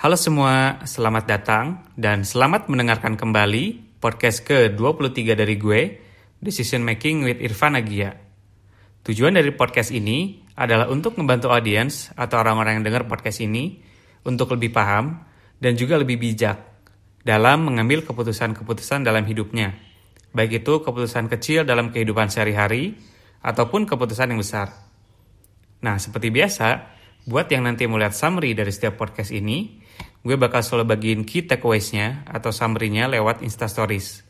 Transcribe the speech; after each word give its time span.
Halo 0.00 0.16
semua, 0.16 0.80
selamat 0.88 1.24
datang 1.28 1.84
dan 1.92 2.24
selamat 2.24 2.72
mendengarkan 2.72 3.20
kembali 3.20 4.00
podcast 4.00 4.40
ke-23 4.48 5.36
dari 5.36 5.60
gue, 5.60 5.80
Decision 6.40 6.80
Making 6.88 7.28
with 7.28 7.36
Irfan 7.44 7.76
Agia. 7.76 8.16
Tujuan 9.04 9.36
dari 9.36 9.52
podcast 9.52 9.92
ini 9.92 10.40
adalah 10.56 10.88
untuk 10.88 11.20
membantu 11.20 11.52
audiens 11.52 12.16
atau 12.16 12.40
orang-orang 12.40 12.80
yang 12.80 12.88
dengar 12.88 13.04
podcast 13.04 13.44
ini 13.44 13.76
untuk 14.24 14.56
lebih 14.56 14.72
paham 14.72 15.20
dan 15.60 15.76
juga 15.76 16.00
lebih 16.00 16.16
bijak 16.16 16.56
dalam 17.20 17.68
mengambil 17.68 18.00
keputusan-keputusan 18.00 19.04
dalam 19.04 19.28
hidupnya. 19.28 19.76
Baik 20.32 20.64
itu 20.64 20.80
keputusan 20.80 21.28
kecil 21.28 21.68
dalam 21.68 21.92
kehidupan 21.92 22.32
sehari-hari 22.32 22.96
ataupun 23.44 23.84
keputusan 23.84 24.32
yang 24.32 24.40
besar. 24.40 24.72
Nah, 25.84 26.00
seperti 26.00 26.32
biasa, 26.32 26.88
buat 27.28 27.52
yang 27.52 27.68
nanti 27.68 27.84
mau 27.84 28.00
lihat 28.00 28.16
summary 28.16 28.56
dari 28.56 28.72
setiap 28.72 28.96
podcast 28.96 29.28
ini, 29.28 29.79
gue 30.20 30.36
bakal 30.36 30.60
selalu 30.60 30.84
bagiin 30.96 31.22
key 31.24 31.48
takeaways-nya 31.48 32.28
atau 32.28 32.52
summary-nya 32.52 33.08
lewat 33.08 33.40
Instastories. 33.40 34.20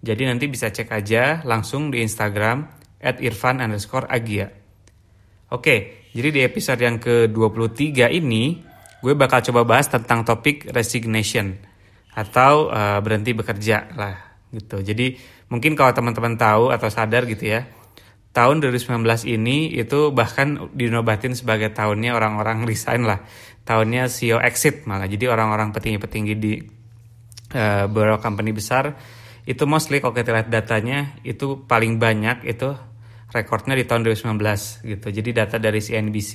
Jadi 0.00 0.28
nanti 0.28 0.48
bisa 0.48 0.72
cek 0.72 0.88
aja 0.92 1.44
langsung 1.44 1.92
di 1.92 2.00
Instagram 2.00 2.68
at 3.00 3.20
irfan 3.20 3.60
underscore 3.60 4.08
agia. 4.08 4.48
Oke, 5.52 6.08
jadi 6.16 6.28
di 6.32 6.40
episode 6.42 6.80
yang 6.80 6.96
ke-23 6.98 8.08
ini, 8.16 8.64
gue 9.04 9.14
bakal 9.14 9.44
coba 9.46 9.76
bahas 9.76 9.86
tentang 9.86 10.24
topik 10.24 10.72
resignation 10.72 11.54
atau 12.16 12.72
uh, 12.72 12.98
berhenti 13.04 13.36
bekerja 13.36 13.92
lah 13.92 14.16
gitu. 14.48 14.80
Jadi 14.80 15.20
mungkin 15.52 15.76
kalau 15.76 15.92
teman-teman 15.92 16.40
tahu 16.40 16.72
atau 16.72 16.88
sadar 16.88 17.28
gitu 17.28 17.52
ya, 17.52 17.68
tahun 18.36 18.60
2019 18.60 19.00
ini 19.32 19.72
itu 19.72 20.12
bahkan 20.12 20.68
dinobatin 20.76 21.32
sebagai 21.32 21.72
tahunnya 21.72 22.12
orang-orang 22.12 22.68
resign 22.68 23.08
lah. 23.08 23.24
Tahunnya 23.64 24.12
CEO 24.12 24.44
exit 24.44 24.84
malah. 24.84 25.08
Jadi 25.08 25.24
orang-orang 25.24 25.72
petinggi-petinggi 25.72 26.34
di 26.36 26.60
uh, 27.56 27.88
beberapa 27.88 28.20
company 28.20 28.52
besar 28.52 28.92
itu 29.48 29.64
mostly 29.64 30.04
kalau 30.04 30.12
kita 30.12 30.36
lihat 30.36 30.52
datanya 30.52 31.16
itu 31.24 31.64
paling 31.64 31.96
banyak 31.96 32.44
itu 32.44 32.76
rekornya 33.32 33.72
di 33.72 33.88
tahun 33.88 34.04
2019 34.04 34.84
gitu. 34.84 35.06
Jadi 35.08 35.30
data 35.32 35.56
dari 35.56 35.80
CNBC 35.80 36.32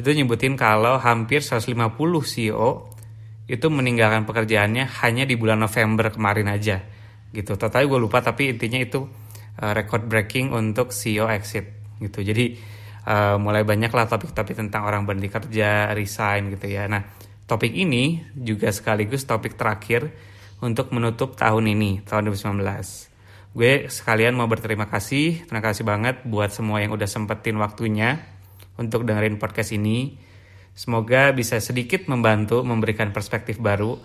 itu 0.00 0.08
nyebutin 0.08 0.56
kalau 0.56 0.96
hampir 0.96 1.44
150 1.44 1.76
CEO 2.24 2.88
itu 3.52 3.66
meninggalkan 3.68 4.24
pekerjaannya 4.24 4.88
hanya 5.04 5.28
di 5.28 5.36
bulan 5.36 5.60
November 5.60 6.08
kemarin 6.08 6.48
aja 6.48 6.80
gitu. 7.36 7.60
Totalnya 7.60 7.84
gue 7.84 8.00
lupa 8.00 8.24
tapi 8.24 8.48
intinya 8.48 8.80
itu 8.80 9.27
uh, 9.58 9.72
record 9.74 10.06
breaking 10.06 10.54
untuk 10.54 10.94
CEO 10.94 11.26
exit 11.28 11.66
gitu. 11.98 12.22
Jadi 12.22 12.58
uh, 13.06 13.36
mulai 13.36 13.66
banyak 13.66 13.90
lah 13.90 14.06
topik-topik 14.06 14.54
tentang 14.54 14.86
orang 14.86 15.04
berhenti 15.04 15.28
kerja, 15.28 15.90
resign 15.92 16.54
gitu 16.54 16.70
ya. 16.70 16.86
Nah, 16.86 17.02
topik 17.44 17.74
ini 17.74 18.22
juga 18.38 18.70
sekaligus 18.70 19.26
topik 19.26 19.58
terakhir 19.58 20.10
untuk 20.62 20.90
menutup 20.90 21.38
tahun 21.38 21.70
ini, 21.70 22.06
tahun 22.06 22.30
2019. 22.30 23.08
Gue 23.56 23.90
sekalian 23.90 24.36
mau 24.36 24.46
berterima 24.46 24.86
kasih, 24.86 25.48
terima 25.48 25.62
kasih 25.64 25.82
banget 25.82 26.22
buat 26.28 26.52
semua 26.52 26.84
yang 26.84 26.94
udah 26.94 27.08
sempetin 27.08 27.56
waktunya 27.58 28.22
untuk 28.78 29.02
dengerin 29.02 29.40
podcast 29.40 29.74
ini. 29.74 30.20
Semoga 30.78 31.34
bisa 31.34 31.58
sedikit 31.58 32.06
membantu 32.06 32.62
memberikan 32.62 33.10
perspektif 33.10 33.58
baru 33.58 33.98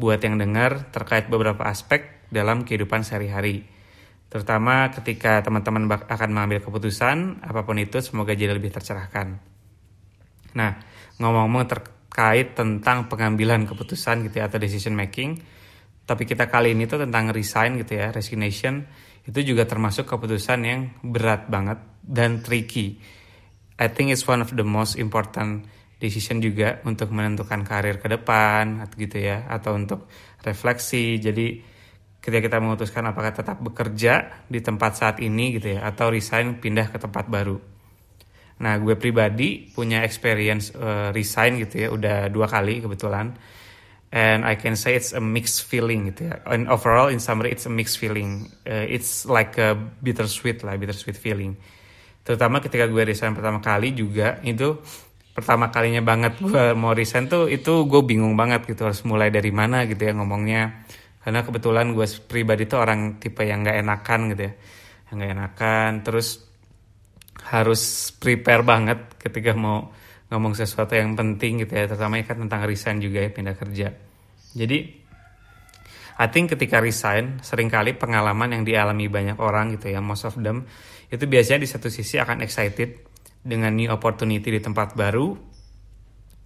buat 0.00 0.24
yang 0.24 0.40
dengar 0.40 0.88
terkait 0.88 1.28
beberapa 1.28 1.68
aspek 1.68 2.24
dalam 2.32 2.64
kehidupan 2.64 3.04
sehari-hari. 3.04 3.73
Terutama 4.34 4.90
ketika 4.90 5.46
teman-teman 5.46 5.86
akan 5.86 6.28
mengambil 6.34 6.58
keputusan, 6.58 7.38
apa 7.46 7.62
pun 7.62 7.78
itu 7.78 8.02
semoga 8.02 8.34
jadi 8.34 8.50
lebih 8.50 8.74
tercerahkan. 8.74 9.38
Nah, 10.58 10.74
ngomong-ngomong 11.22 11.70
terkait 11.70 12.58
tentang 12.58 13.06
pengambilan 13.06 13.62
keputusan 13.62 14.26
gitu 14.26 14.42
ya, 14.42 14.50
atau 14.50 14.58
decision 14.58 14.98
making, 14.98 15.38
tapi 16.02 16.26
kita 16.26 16.50
kali 16.50 16.74
ini 16.74 16.90
tuh 16.90 17.06
tentang 17.06 17.30
resign 17.30 17.78
gitu 17.78 17.94
ya, 17.94 18.10
resignation, 18.10 18.82
itu 19.22 19.54
juga 19.54 19.70
termasuk 19.70 20.10
keputusan 20.10 20.66
yang 20.66 20.80
berat 21.06 21.46
banget 21.46 21.78
dan 22.02 22.42
tricky. 22.42 22.98
I 23.78 23.86
think 23.86 24.10
it's 24.10 24.26
one 24.26 24.42
of 24.42 24.50
the 24.50 24.66
most 24.66 24.98
important 24.98 25.70
decision 26.02 26.42
juga 26.42 26.82
untuk 26.82 27.14
menentukan 27.14 27.62
karir 27.62 28.02
ke 28.02 28.10
depan 28.10 28.82
gitu 28.98 29.14
ya 29.14 29.46
atau 29.46 29.78
untuk 29.78 30.10
refleksi. 30.42 31.22
Jadi 31.22 31.73
ketika 32.24 32.40
kita 32.48 32.56
memutuskan 32.56 33.04
apakah 33.04 33.36
tetap 33.36 33.60
bekerja 33.60 34.32
di 34.48 34.64
tempat 34.64 34.96
saat 34.96 35.20
ini 35.20 35.60
gitu 35.60 35.76
ya 35.76 35.84
atau 35.84 36.08
resign 36.08 36.56
pindah 36.56 36.88
ke 36.88 36.96
tempat 36.96 37.28
baru. 37.28 37.60
Nah, 38.64 38.80
gue 38.80 38.96
pribadi 38.96 39.68
punya 39.68 40.00
experience 40.00 40.72
uh, 40.72 41.12
resign 41.12 41.60
gitu 41.60 41.84
ya 41.84 41.88
udah 41.92 42.32
dua 42.32 42.48
kali 42.48 42.80
kebetulan. 42.80 43.36
And 44.14 44.46
I 44.46 44.56
can 44.56 44.78
say 44.78 44.96
it's 44.96 45.12
a 45.12 45.20
mixed 45.20 45.68
feeling 45.68 46.08
gitu 46.08 46.32
ya. 46.32 46.40
And 46.48 46.64
overall 46.72 47.12
in 47.12 47.20
summary 47.20 47.52
it's 47.52 47.68
a 47.68 47.72
mixed 47.72 48.00
feeling. 48.00 48.48
Uh, 48.64 48.88
it's 48.88 49.28
like 49.28 49.60
a 49.60 49.76
bittersweet 49.76 50.64
lah, 50.64 50.80
bittersweet 50.80 51.20
feeling. 51.20 51.60
Terutama 52.24 52.64
ketika 52.64 52.88
gue 52.88 53.04
resign 53.04 53.36
pertama 53.36 53.60
kali 53.60 53.92
juga 53.92 54.40
itu 54.40 54.80
pertama 55.34 55.68
kalinya 55.74 55.98
banget 55.98 56.38
gue 56.38 56.78
mau 56.78 56.94
resign 56.94 57.26
tuh 57.26 57.50
itu 57.50 57.90
gue 57.90 58.00
bingung 58.06 58.38
banget 58.38 58.70
gitu 58.70 58.86
harus 58.86 59.02
mulai 59.02 59.34
dari 59.34 59.50
mana 59.50 59.82
gitu 59.82 59.98
ya 60.06 60.14
ngomongnya 60.14 60.83
karena 61.24 61.40
kebetulan 61.40 61.96
gue 61.96 62.04
pribadi 62.28 62.68
tuh 62.68 62.84
orang 62.84 63.16
tipe 63.16 63.40
yang 63.48 63.64
nggak 63.64 63.80
enakan 63.80 64.20
gitu 64.36 64.42
ya. 64.44 64.52
Yang 65.08 65.14
nggak 65.16 65.32
enakan 65.40 65.90
terus 66.04 66.28
harus 67.48 68.12
prepare 68.20 68.60
banget 68.60 69.16
ketika 69.16 69.56
mau 69.56 69.88
ngomong 70.28 70.52
sesuatu 70.52 70.92
yang 70.92 71.16
penting 71.16 71.64
gitu 71.64 71.72
ya. 71.72 71.88
Terutama 71.88 72.20
kan 72.20 72.44
tentang 72.44 72.68
resign 72.68 73.00
juga 73.00 73.24
ya 73.24 73.32
pindah 73.32 73.56
kerja. 73.56 73.88
Jadi 74.52 74.78
I 76.14 76.30
think 76.30 76.54
ketika 76.54 76.78
resign 76.78 77.42
sering 77.42 77.66
kali 77.66 77.96
pengalaman 77.96 78.54
yang 78.54 78.62
dialami 78.62 79.10
banyak 79.10 79.40
orang 79.40 79.74
gitu 79.74 79.90
ya 79.90 79.98
most 79.98 80.22
of 80.28 80.38
them 80.38 80.62
itu 81.10 81.26
biasanya 81.26 81.66
di 81.66 81.68
satu 81.70 81.90
sisi 81.90 82.22
akan 82.22 82.38
excited 82.46 83.02
dengan 83.42 83.74
new 83.74 83.90
opportunity 83.90 84.54
di 84.54 84.62
tempat 84.62 84.94
baru 84.94 85.34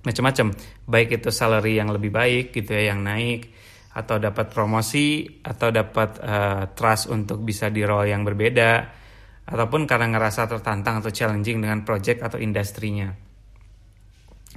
macam-macam 0.08 0.56
baik 0.88 1.20
itu 1.20 1.28
salary 1.28 1.76
yang 1.76 1.92
lebih 1.92 2.08
baik 2.08 2.56
gitu 2.56 2.72
ya 2.72 2.96
yang 2.96 3.04
naik 3.04 3.52
atau 3.88 4.20
dapat 4.20 4.52
promosi 4.52 5.24
atau 5.40 5.72
dapat 5.72 6.20
uh, 6.20 6.64
trust 6.76 7.08
untuk 7.08 7.40
bisa 7.40 7.72
di 7.72 7.80
role 7.82 8.12
yang 8.12 8.22
berbeda 8.22 8.70
ataupun 9.48 9.88
karena 9.88 10.12
ngerasa 10.12 10.44
tertantang 10.44 11.00
atau 11.00 11.08
challenging 11.08 11.64
dengan 11.64 11.80
project 11.82 12.20
atau 12.20 12.36
industrinya. 12.36 13.08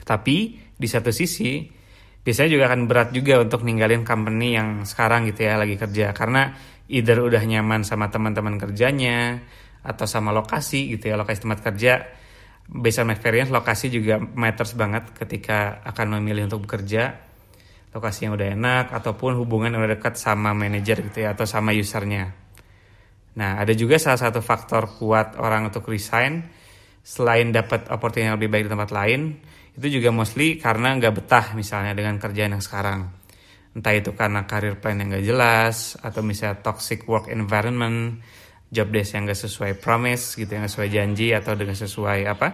Tapi 0.04 0.38
di 0.76 0.88
satu 0.90 1.16
sisi 1.16 1.64
biasanya 2.22 2.50
juga 2.52 2.66
akan 2.68 2.82
berat 2.92 3.10
juga 3.16 3.40
untuk 3.40 3.64
ninggalin 3.64 4.04
company 4.04 4.60
yang 4.60 4.84
sekarang 4.84 5.32
gitu 5.32 5.48
ya 5.48 5.56
lagi 5.56 5.80
kerja. 5.80 6.12
Karena 6.12 6.52
either 6.92 7.24
udah 7.24 7.40
nyaman 7.40 7.88
sama 7.88 8.12
teman-teman 8.12 8.60
kerjanya 8.60 9.40
atau 9.82 10.06
sama 10.06 10.36
lokasi 10.36 10.92
gitu 10.92 11.08
ya 11.08 11.16
lokasi 11.16 11.48
tempat 11.48 11.60
kerja. 11.64 11.94
Based 12.72 13.00
on 13.00 13.16
experience 13.16 13.48
lokasi 13.48 13.88
juga 13.88 14.20
matters 14.20 14.76
banget 14.76 15.16
ketika 15.16 15.80
akan 15.88 16.20
memilih 16.20 16.52
untuk 16.52 16.68
bekerja 16.68 17.31
lokasi 17.92 18.28
yang 18.28 18.40
udah 18.40 18.56
enak 18.56 18.86
ataupun 18.96 19.36
hubungan 19.36 19.76
yang 19.76 19.84
udah 19.84 20.00
dekat 20.00 20.16
sama 20.16 20.56
manajer 20.56 21.04
gitu 21.04 21.28
ya 21.28 21.36
atau 21.36 21.44
sama 21.44 21.76
usernya. 21.76 22.32
Nah 23.36 23.60
ada 23.60 23.72
juga 23.76 24.00
salah 24.00 24.20
satu 24.20 24.40
faktor 24.40 24.96
kuat 25.00 25.36
orang 25.40 25.72
untuk 25.72 25.88
resign 25.92 26.44
selain 27.02 27.52
dapat 27.52 27.90
opportunity 27.92 28.28
yang 28.32 28.38
lebih 28.38 28.50
baik 28.52 28.64
di 28.68 28.72
tempat 28.72 28.92
lain 28.94 29.22
itu 29.76 29.88
juga 30.00 30.12
mostly 30.12 30.60
karena 30.60 30.96
nggak 31.00 31.14
betah 31.16 31.46
misalnya 31.56 31.96
dengan 31.96 32.20
kerjaan 32.20 32.60
yang 32.60 32.64
sekarang 32.64 33.08
entah 33.72 33.96
itu 33.96 34.12
karena 34.12 34.44
karir 34.44 34.76
plan 34.78 35.00
yang 35.00 35.16
nggak 35.16 35.26
jelas 35.26 35.96
atau 36.04 36.20
misalnya 36.22 36.60
toxic 36.60 37.08
work 37.08 37.32
environment 37.32 38.20
job 38.68 38.92
desk 38.92 39.16
yang 39.16 39.24
nggak 39.24 39.40
sesuai 39.40 39.80
promise 39.80 40.36
gitu 40.36 40.52
yang 40.60 40.68
sesuai 40.68 40.90
janji 40.92 41.32
atau 41.32 41.56
dengan 41.56 41.76
sesuai 41.76 42.20
apa 42.28 42.48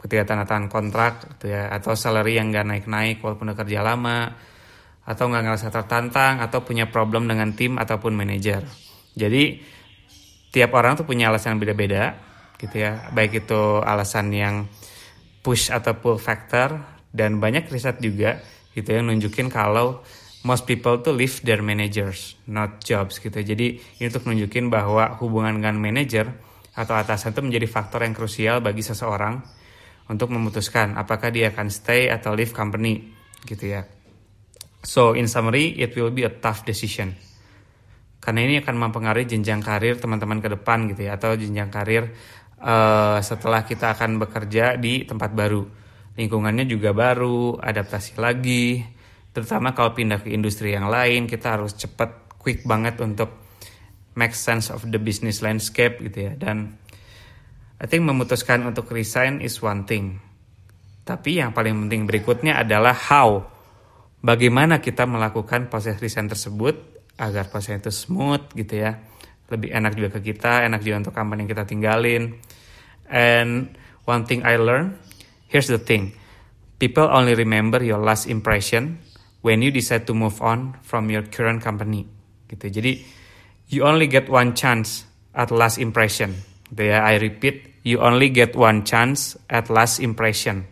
ketika 0.00 0.34
tanda 0.34 0.44
tangan 0.44 0.66
kontrak 0.66 1.38
gitu 1.38 1.54
ya 1.54 1.70
atau 1.70 1.94
salary 1.94 2.36
yang 2.36 2.50
nggak 2.50 2.66
naik 2.66 2.86
naik 2.90 3.16
walaupun 3.22 3.52
udah 3.52 3.58
kerja 3.62 3.80
lama 3.80 4.34
atau 5.10 5.26
nggak 5.26 5.42
ngerasa 5.42 5.74
tertantang 5.74 6.38
atau 6.38 6.62
punya 6.62 6.86
problem 6.86 7.26
dengan 7.26 7.50
tim 7.50 7.74
ataupun 7.82 8.14
manajer. 8.14 8.62
Jadi 9.18 9.58
tiap 10.54 10.70
orang 10.78 10.94
tuh 10.94 11.06
punya 11.06 11.34
alasan 11.34 11.58
beda-beda 11.58 12.14
gitu 12.62 12.78
ya. 12.78 13.10
Baik 13.10 13.42
itu 13.42 13.82
alasan 13.82 14.30
yang 14.30 14.70
push 15.42 15.74
atau 15.74 15.98
pull 15.98 16.14
factor 16.22 16.78
dan 17.10 17.42
banyak 17.42 17.66
riset 17.66 17.98
juga 17.98 18.38
gitu 18.70 18.94
yang 18.94 19.10
nunjukin 19.10 19.50
kalau 19.50 19.98
most 20.46 20.62
people 20.62 21.02
tuh 21.02 21.10
leave 21.10 21.42
their 21.42 21.58
managers, 21.58 22.38
not 22.46 22.78
jobs 22.78 23.18
gitu. 23.18 23.34
Jadi 23.34 23.82
ini 23.98 24.04
untuk 24.06 24.30
nunjukin 24.30 24.70
bahwa 24.70 25.18
hubungan 25.18 25.58
dengan 25.58 25.74
manager 25.74 26.30
atau 26.78 26.94
atasan 26.94 27.34
itu 27.34 27.42
menjadi 27.42 27.66
faktor 27.66 28.06
yang 28.06 28.14
krusial 28.14 28.62
bagi 28.62 28.86
seseorang 28.86 29.42
untuk 30.06 30.30
memutuskan 30.30 30.94
apakah 30.94 31.34
dia 31.34 31.50
akan 31.50 31.66
stay 31.66 32.06
atau 32.06 32.38
leave 32.38 32.54
company 32.54 33.10
gitu 33.42 33.74
ya. 33.74 33.99
So 34.80 35.12
in 35.12 35.28
summary, 35.28 35.76
it 35.76 35.92
will 35.96 36.12
be 36.12 36.24
a 36.24 36.32
tough 36.32 36.64
decision. 36.64 37.12
Karena 38.20 38.44
ini 38.44 38.60
akan 38.60 38.76
mempengaruhi 38.76 39.28
jenjang 39.28 39.64
karir 39.64 39.96
teman-teman 39.96 40.40
ke 40.44 40.48
depan 40.52 40.88
gitu 40.92 41.08
ya, 41.08 41.16
atau 41.16 41.36
jenjang 41.36 41.72
karir 41.72 42.12
uh, 42.60 43.20
setelah 43.20 43.64
kita 43.64 43.96
akan 43.96 44.20
bekerja 44.20 44.76
di 44.76 45.08
tempat 45.08 45.32
baru. 45.32 45.64
Lingkungannya 46.16 46.68
juga 46.68 46.92
baru, 46.92 47.56
adaptasi 47.56 48.20
lagi, 48.20 48.84
terutama 49.30 49.70
kalau 49.74 49.94
pindah 49.94 50.20
ke 50.20 50.34
industri 50.34 50.74
yang 50.74 50.90
lain 50.90 51.30
kita 51.30 51.58
harus 51.58 51.78
cepat 51.78 52.34
quick 52.38 52.66
banget 52.66 52.98
untuk 52.98 53.30
make 54.18 54.34
sense 54.34 54.74
of 54.74 54.82
the 54.90 54.98
business 54.98 55.38
landscape 55.38 56.02
gitu 56.02 56.30
ya 56.30 56.32
dan 56.34 56.74
I 57.80 57.86
think 57.86 58.04
memutuskan 58.04 58.66
untuk 58.66 58.90
resign 58.90 59.38
is 59.38 59.62
one 59.62 59.86
thing 59.86 60.18
tapi 61.06 61.38
yang 61.38 61.54
paling 61.54 61.86
penting 61.86 62.10
berikutnya 62.10 62.58
adalah 62.58 62.92
how 62.92 63.46
bagaimana 64.20 64.78
kita 64.80 65.04
melakukan 65.08 65.68
proses 65.72 65.96
resign 66.00 66.28
tersebut 66.28 66.76
agar 67.20 67.48
proses 67.48 67.80
itu 67.80 67.92
smooth 67.92 68.52
gitu 68.56 68.80
ya 68.80 68.96
lebih 69.50 69.74
enak 69.74 69.98
juga 69.98 70.20
ke 70.20 70.32
kita 70.32 70.64
enak 70.64 70.80
juga 70.84 71.08
untuk 71.08 71.14
company 71.16 71.44
yang 71.44 71.50
kita 71.50 71.64
tinggalin 71.66 72.38
and 73.10 73.74
one 74.06 74.24
thing 74.24 74.46
I 74.46 74.56
learned 74.60 74.96
here's 75.50 75.68
the 75.68 75.80
thing 75.80 76.14
people 76.80 77.04
only 77.10 77.36
remember 77.36 77.82
your 77.84 78.00
last 78.00 78.24
impression 78.24 79.02
when 79.40 79.60
you 79.64 79.70
decide 79.72 80.06
to 80.08 80.14
move 80.16 80.40
on 80.40 80.76
from 80.84 81.08
your 81.12 81.24
current 81.28 81.60
company 81.64 82.08
gitu. 82.48 82.68
Jadi 82.68 82.92
you 83.72 83.84
only 83.84 84.08
get 84.08 84.28
one 84.28 84.52
chance 84.56 85.04
at 85.32 85.52
last 85.52 85.80
impression. 85.80 86.34
Gitu 86.70 86.90
ya, 86.90 87.02
I 87.02 87.18
repeat, 87.18 87.82
you 87.82 88.00
only 88.00 88.32
get 88.32 88.54
one 88.54 88.82
chance 88.82 89.36
at 89.48 89.72
last 89.72 89.98
impression. 89.98 90.66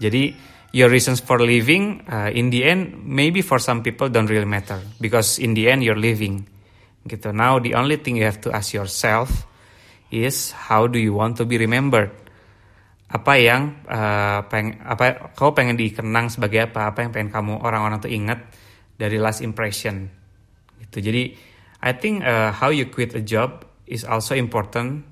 Jadi 0.00 0.32
your 0.72 0.88
reasons 0.88 1.20
for 1.20 1.38
leaving 1.40 2.06
uh, 2.06 2.30
in 2.30 2.50
the 2.50 2.64
end 2.64 3.02
maybe 3.04 3.42
for 3.42 3.58
some 3.58 3.82
people 3.82 4.08
don't 4.08 4.30
really 4.30 4.46
matter 4.46 4.78
because 5.00 5.38
in 5.38 5.54
the 5.54 5.70
end 5.70 5.82
you're 5.82 5.98
leaving. 5.98 6.46
Gitu. 7.08 7.32
Now 7.34 7.58
the 7.58 7.74
only 7.74 7.96
thing 7.96 8.16
you 8.16 8.24
have 8.24 8.40
to 8.44 8.52
ask 8.52 8.74
yourself 8.74 9.46
is 10.10 10.52
how 10.52 10.86
do 10.86 10.98
you 10.98 11.14
want 11.14 11.36
to 11.38 11.44
be 11.44 11.56
remembered? 11.58 12.10
apa 13.10 13.32
yang 13.42 13.82
uh, 13.90 14.46
peng 14.46 14.78
apa 14.86 15.34
kau 15.34 15.50
pengen 15.50 15.74
dikenang 15.74 16.30
sebagai 16.30 16.70
apa 16.70 16.94
apa 16.94 17.02
yang 17.02 17.10
pengen 17.10 17.30
kamu 17.34 17.58
orang-orang 17.58 17.98
tuh 17.98 18.06
ingat 18.06 18.38
dari 18.94 19.18
last 19.18 19.42
impression 19.42 20.06
gitu 20.86 21.10
jadi 21.10 21.34
I 21.82 21.92
think 21.98 22.22
uh, 22.22 22.54
how 22.54 22.70
you 22.70 22.86
quit 22.86 23.18
a 23.18 23.22
job 23.24 23.66
is 23.90 24.06
also 24.06 24.38
important 24.38 25.02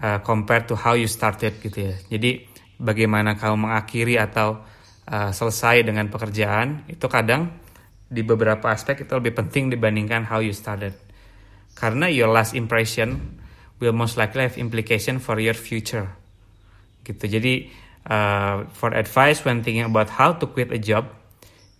uh, 0.00 0.24
compared 0.24 0.64
to 0.72 0.80
how 0.80 0.96
you 0.96 1.04
started 1.04 1.60
gitu 1.60 1.92
ya 1.92 1.94
jadi 2.08 2.40
bagaimana 2.80 3.36
kamu 3.36 3.68
mengakhiri 3.68 4.16
atau 4.16 4.64
uh, 5.04 5.30
selesai 5.30 5.84
dengan 5.84 6.08
pekerjaan 6.08 6.88
itu 6.88 7.04
kadang 7.06 7.52
di 8.10 8.24
beberapa 8.24 8.72
aspek 8.72 9.06
itu 9.06 9.12
lebih 9.14 9.36
penting 9.36 9.70
dibandingkan 9.70 10.26
how 10.26 10.40
you 10.42 10.56
started. 10.56 10.96
Karena 11.76 12.10
your 12.10 12.32
last 12.32 12.56
impression 12.56 13.38
will 13.78 13.94
most 13.94 14.18
likely 14.18 14.42
have 14.42 14.58
implication 14.58 15.22
for 15.22 15.38
your 15.38 15.54
future. 15.54 16.10
Gitu. 17.06 17.24
Jadi 17.28 17.54
uh, 18.08 18.66
for 18.72 18.96
advice 18.96 19.44
when 19.44 19.62
thinking 19.62 19.86
about 19.86 20.10
how 20.16 20.34
to 20.34 20.48
quit 20.48 20.72
a 20.74 20.80
job 20.80 21.06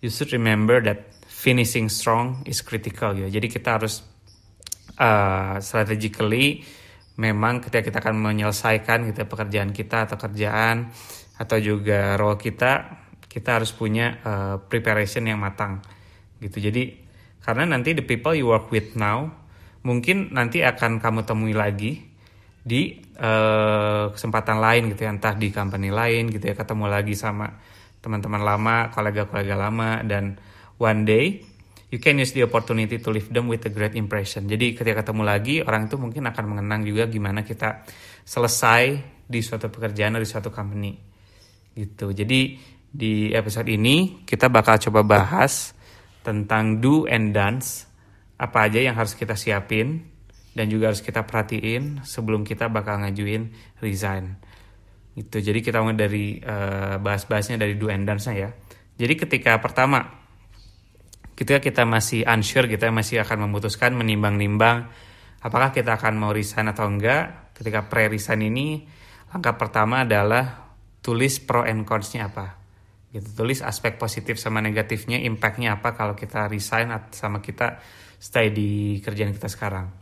you 0.01 0.09
should 0.09 0.33
remember 0.33 0.81
that 0.81 1.13
finishing 1.29 1.89
strong 1.89 2.41
is 2.45 2.61
critical 2.61 3.13
ya. 3.13 3.29
Jadi 3.29 3.47
kita 3.49 3.77
harus 3.77 4.01
uh, 4.97 5.61
strategically 5.61 6.65
memang 7.19 7.59
ketika 7.59 7.83
kita 7.91 7.97
akan 7.99 8.15
menyelesaikan 8.21 9.11
gitu 9.11 9.27
pekerjaan 9.27 9.75
kita 9.75 10.07
atau 10.07 10.15
kerjaan 10.15 10.91
atau 11.35 11.57
juga 11.59 12.15
role 12.15 12.39
kita 12.39 13.01
kita 13.31 13.59
harus 13.59 13.71
punya 13.71 14.19
uh, 14.23 14.55
preparation 14.59 15.23
yang 15.23 15.39
matang 15.39 15.79
gitu. 16.43 16.59
Jadi 16.59 16.99
karena 17.41 17.65
nanti 17.65 17.95
the 17.95 18.05
people 18.05 18.35
you 18.35 18.47
work 18.47 18.69
with 18.69 18.93
now 18.95 19.31
mungkin 19.81 20.29
nanti 20.35 20.61
akan 20.61 21.01
kamu 21.01 21.25
temui 21.25 21.57
lagi 21.57 22.05
di 22.61 23.01
uh, 23.17 24.13
kesempatan 24.13 24.61
lain 24.61 24.93
gitu 24.93 25.09
ya 25.09 25.09
entah 25.09 25.33
di 25.33 25.49
company 25.49 25.89
lain 25.89 26.29
gitu 26.29 26.53
ya 26.53 26.53
ketemu 26.53 26.85
lagi 26.85 27.17
sama 27.17 27.57
teman-teman 28.05 28.45
lama 28.45 28.93
kolega-kolega 28.93 29.57
lama 29.57 30.05
dan 30.05 30.37
one 30.77 31.01
day 31.05 31.25
you 31.91 31.99
can 31.99 32.15
use 32.17 32.31
the 32.31 32.47
opportunity 32.47 32.97
to 32.97 33.11
leave 33.11 33.27
them 33.29 33.51
with 33.51 33.67
a 33.67 33.71
great 33.71 33.93
impression. 33.99 34.47
Jadi 34.47 34.73
ketika 34.73 35.03
ketemu 35.03 35.27
lagi 35.27 35.59
orang 35.59 35.91
itu 35.91 35.99
mungkin 35.99 36.23
akan 36.31 36.55
mengenang 36.55 36.87
juga 36.87 37.05
gimana 37.11 37.43
kita 37.43 37.83
selesai 38.23 38.83
di 39.27 39.39
suatu 39.43 39.67
pekerjaan 39.67 40.15
atau 40.15 40.23
di 40.23 40.29
suatu 40.31 40.49
company. 40.49 40.95
Gitu. 41.75 42.15
Jadi 42.15 42.39
di 42.91 43.35
episode 43.35 43.67
ini 43.67 44.23
kita 44.23 44.47
bakal 44.47 44.79
coba 44.79 45.03
bahas 45.03 45.75
tentang 46.23 46.79
do 46.79 47.07
and 47.11 47.35
dance 47.35 47.87
apa 48.39 48.71
aja 48.71 48.79
yang 48.79 48.95
harus 48.95 49.13
kita 49.13 49.35
siapin 49.35 50.07
dan 50.51 50.67
juga 50.67 50.91
harus 50.91 50.99
kita 50.99 51.23
perhatiin 51.23 52.03
sebelum 52.07 52.47
kita 52.47 52.71
bakal 52.71 53.03
ngajuin 53.03 53.51
resign. 53.83 54.39
Itu 55.11 55.43
jadi 55.43 55.59
kita 55.59 55.83
mulai 55.83 55.99
dari 55.99 56.39
uh, 56.39 56.95
bahas-bahasnya 57.03 57.59
dari 57.59 57.75
do 57.75 57.91
and 57.91 58.07
dance 58.07 58.31
ya. 58.31 58.51
Jadi 58.95 59.13
ketika 59.27 59.59
pertama 59.59 60.20
ketika 61.41 61.57
kita 61.57 61.83
masih 61.89 62.21
unsure 62.29 62.69
kita 62.69 62.93
masih 62.93 63.25
akan 63.25 63.49
memutuskan 63.49 63.97
menimbang-nimbang 63.97 64.93
apakah 65.41 65.73
kita 65.73 65.97
akan 65.97 66.21
mau 66.21 66.29
resign 66.29 66.69
atau 66.69 66.85
enggak 66.85 67.49
ketika 67.57 67.89
pre-resign 67.89 68.45
ini 68.45 68.85
langkah 69.33 69.57
pertama 69.57 70.05
adalah 70.05 70.69
tulis 71.01 71.41
pro 71.41 71.65
and 71.65 71.89
cons-nya 71.89 72.29
apa 72.29 72.61
gitu 73.09 73.25
tulis 73.33 73.65
aspek 73.65 73.97
positif 73.97 74.37
sama 74.37 74.61
negatifnya 74.61 75.17
impactnya 75.17 75.81
apa 75.81 75.97
kalau 75.97 76.13
kita 76.13 76.45
resign 76.45 76.93
sama 77.09 77.41
kita 77.41 77.81
stay 78.21 78.53
di 78.53 79.01
kerjaan 79.01 79.33
kita 79.33 79.49
sekarang 79.49 80.01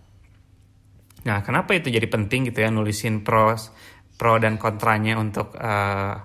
Nah, 1.19 1.43
kenapa 1.43 1.75
itu 1.75 1.91
jadi 1.91 2.07
penting 2.07 2.47
gitu 2.47 2.63
ya 2.63 2.71
nulisin 2.71 3.27
pros, 3.27 3.75
pro 4.15 4.39
dan 4.39 4.55
kontranya 4.55 5.19
untuk 5.19 5.51
uh, 5.59 6.15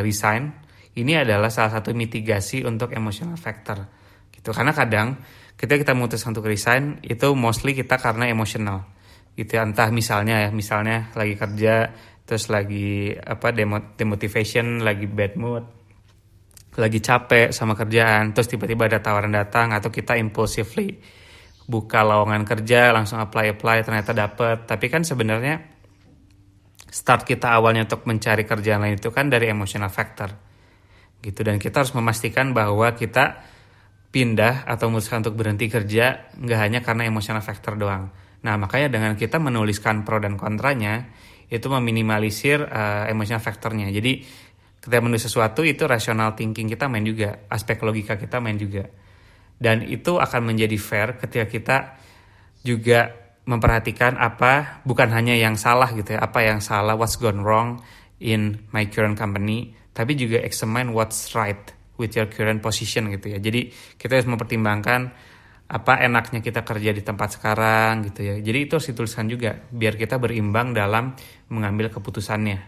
resign? 0.00 0.56
Ini 0.96 1.28
adalah 1.28 1.52
salah 1.52 1.76
satu 1.76 1.92
mitigasi 1.92 2.64
untuk 2.64 2.96
emotional 2.96 3.36
factor. 3.36 3.84
Gitu. 4.46 4.54
Karena 4.54 4.70
kadang 4.70 5.18
ketika 5.58 5.82
kita 5.82 5.92
memutuskan 5.98 6.30
untuk 6.30 6.46
resign 6.46 7.02
itu 7.02 7.34
mostly 7.34 7.74
kita 7.74 7.98
karena 7.98 8.30
emosional. 8.30 8.86
Gitu 9.34 9.58
ya. 9.58 9.66
entah 9.66 9.90
misalnya 9.90 10.46
ya, 10.46 10.54
misalnya 10.54 11.10
lagi 11.18 11.34
kerja 11.34 11.90
terus 12.22 12.46
lagi 12.46 13.10
apa 13.10 13.50
demo, 13.50 13.82
demotivation, 13.98 14.86
lagi 14.86 15.10
bad 15.10 15.34
mood, 15.34 15.66
lagi 16.78 17.02
capek 17.02 17.50
sama 17.50 17.74
kerjaan, 17.74 18.38
terus 18.38 18.46
tiba-tiba 18.46 18.86
ada 18.86 19.02
tawaran 19.02 19.34
datang 19.34 19.74
atau 19.74 19.90
kita 19.90 20.14
impulsively 20.14 20.94
buka 21.66 22.06
lowongan 22.06 22.46
kerja 22.46 22.94
langsung 22.94 23.18
apply 23.18 23.58
apply 23.58 23.82
ternyata 23.82 24.14
dapet 24.14 24.70
tapi 24.70 24.86
kan 24.86 25.02
sebenarnya 25.02 25.66
start 26.86 27.26
kita 27.26 27.50
awalnya 27.50 27.90
untuk 27.90 28.06
mencari 28.06 28.46
kerjaan 28.46 28.86
lain 28.86 29.02
itu 29.02 29.10
kan 29.10 29.26
dari 29.26 29.50
emotional 29.50 29.90
factor 29.90 30.30
gitu 31.26 31.42
dan 31.42 31.58
kita 31.58 31.82
harus 31.82 31.90
memastikan 31.98 32.54
bahwa 32.54 32.94
kita 32.94 33.42
pindah 34.16 34.64
atau 34.64 34.88
memutuskan 34.88 35.20
untuk 35.20 35.36
berhenti 35.36 35.68
kerja 35.68 36.32
nggak 36.40 36.56
hanya 36.56 36.80
karena 36.80 37.04
emotional 37.04 37.44
factor 37.44 37.76
doang. 37.76 38.08
Nah 38.48 38.56
makanya 38.56 38.88
dengan 38.88 39.12
kita 39.12 39.36
menuliskan 39.36 40.08
pro 40.08 40.16
dan 40.16 40.40
kontranya 40.40 41.12
itu 41.52 41.68
meminimalisir 41.68 42.64
uh, 42.64 43.04
emotional 43.12 43.44
factornya. 43.44 43.92
Jadi 43.92 44.24
ketika 44.80 45.04
menulis 45.04 45.28
sesuatu 45.28 45.60
itu 45.68 45.84
rational 45.84 46.32
thinking 46.32 46.64
kita 46.64 46.88
main 46.88 47.04
juga 47.04 47.44
aspek 47.52 47.76
logika 47.84 48.16
kita 48.16 48.40
main 48.40 48.56
juga. 48.56 48.88
Dan 49.60 49.84
itu 49.84 50.16
akan 50.16 50.48
menjadi 50.48 50.80
fair 50.80 51.20
ketika 51.20 51.44
kita 51.44 51.76
juga 52.64 53.12
memperhatikan 53.44 54.16
apa 54.16 54.80
bukan 54.88 55.12
hanya 55.12 55.36
yang 55.36 55.60
salah 55.60 55.92
gitu 55.92 56.16
ya 56.16 56.24
apa 56.24 56.40
yang 56.40 56.64
salah 56.64 56.96
what's 56.96 57.20
gone 57.20 57.44
wrong 57.44 57.84
in 58.16 58.64
my 58.72 58.88
current 58.88 59.20
company 59.20 59.76
tapi 59.92 60.16
juga 60.16 60.40
examine 60.40 60.96
what's 60.96 61.36
right 61.36 61.75
with 61.96 62.12
your 62.16 62.28
current 62.28 62.60
position 62.60 63.08
gitu 63.12 63.32
ya. 63.32 63.38
Jadi 63.40 63.72
kita 63.96 64.20
harus 64.20 64.28
mempertimbangkan 64.28 65.00
apa 65.66 65.98
enaknya 65.98 66.38
kita 66.46 66.62
kerja 66.62 66.94
di 66.94 67.02
tempat 67.02 67.40
sekarang 67.40 68.06
gitu 68.06 68.22
ya. 68.22 68.34
Jadi 68.38 68.58
itu 68.70 68.78
harus 68.78 68.88
dituliskan 68.88 69.26
juga 69.26 69.58
biar 69.58 69.98
kita 69.98 70.16
berimbang 70.22 70.70
dalam 70.72 71.16
mengambil 71.50 71.90
keputusannya 71.90 72.58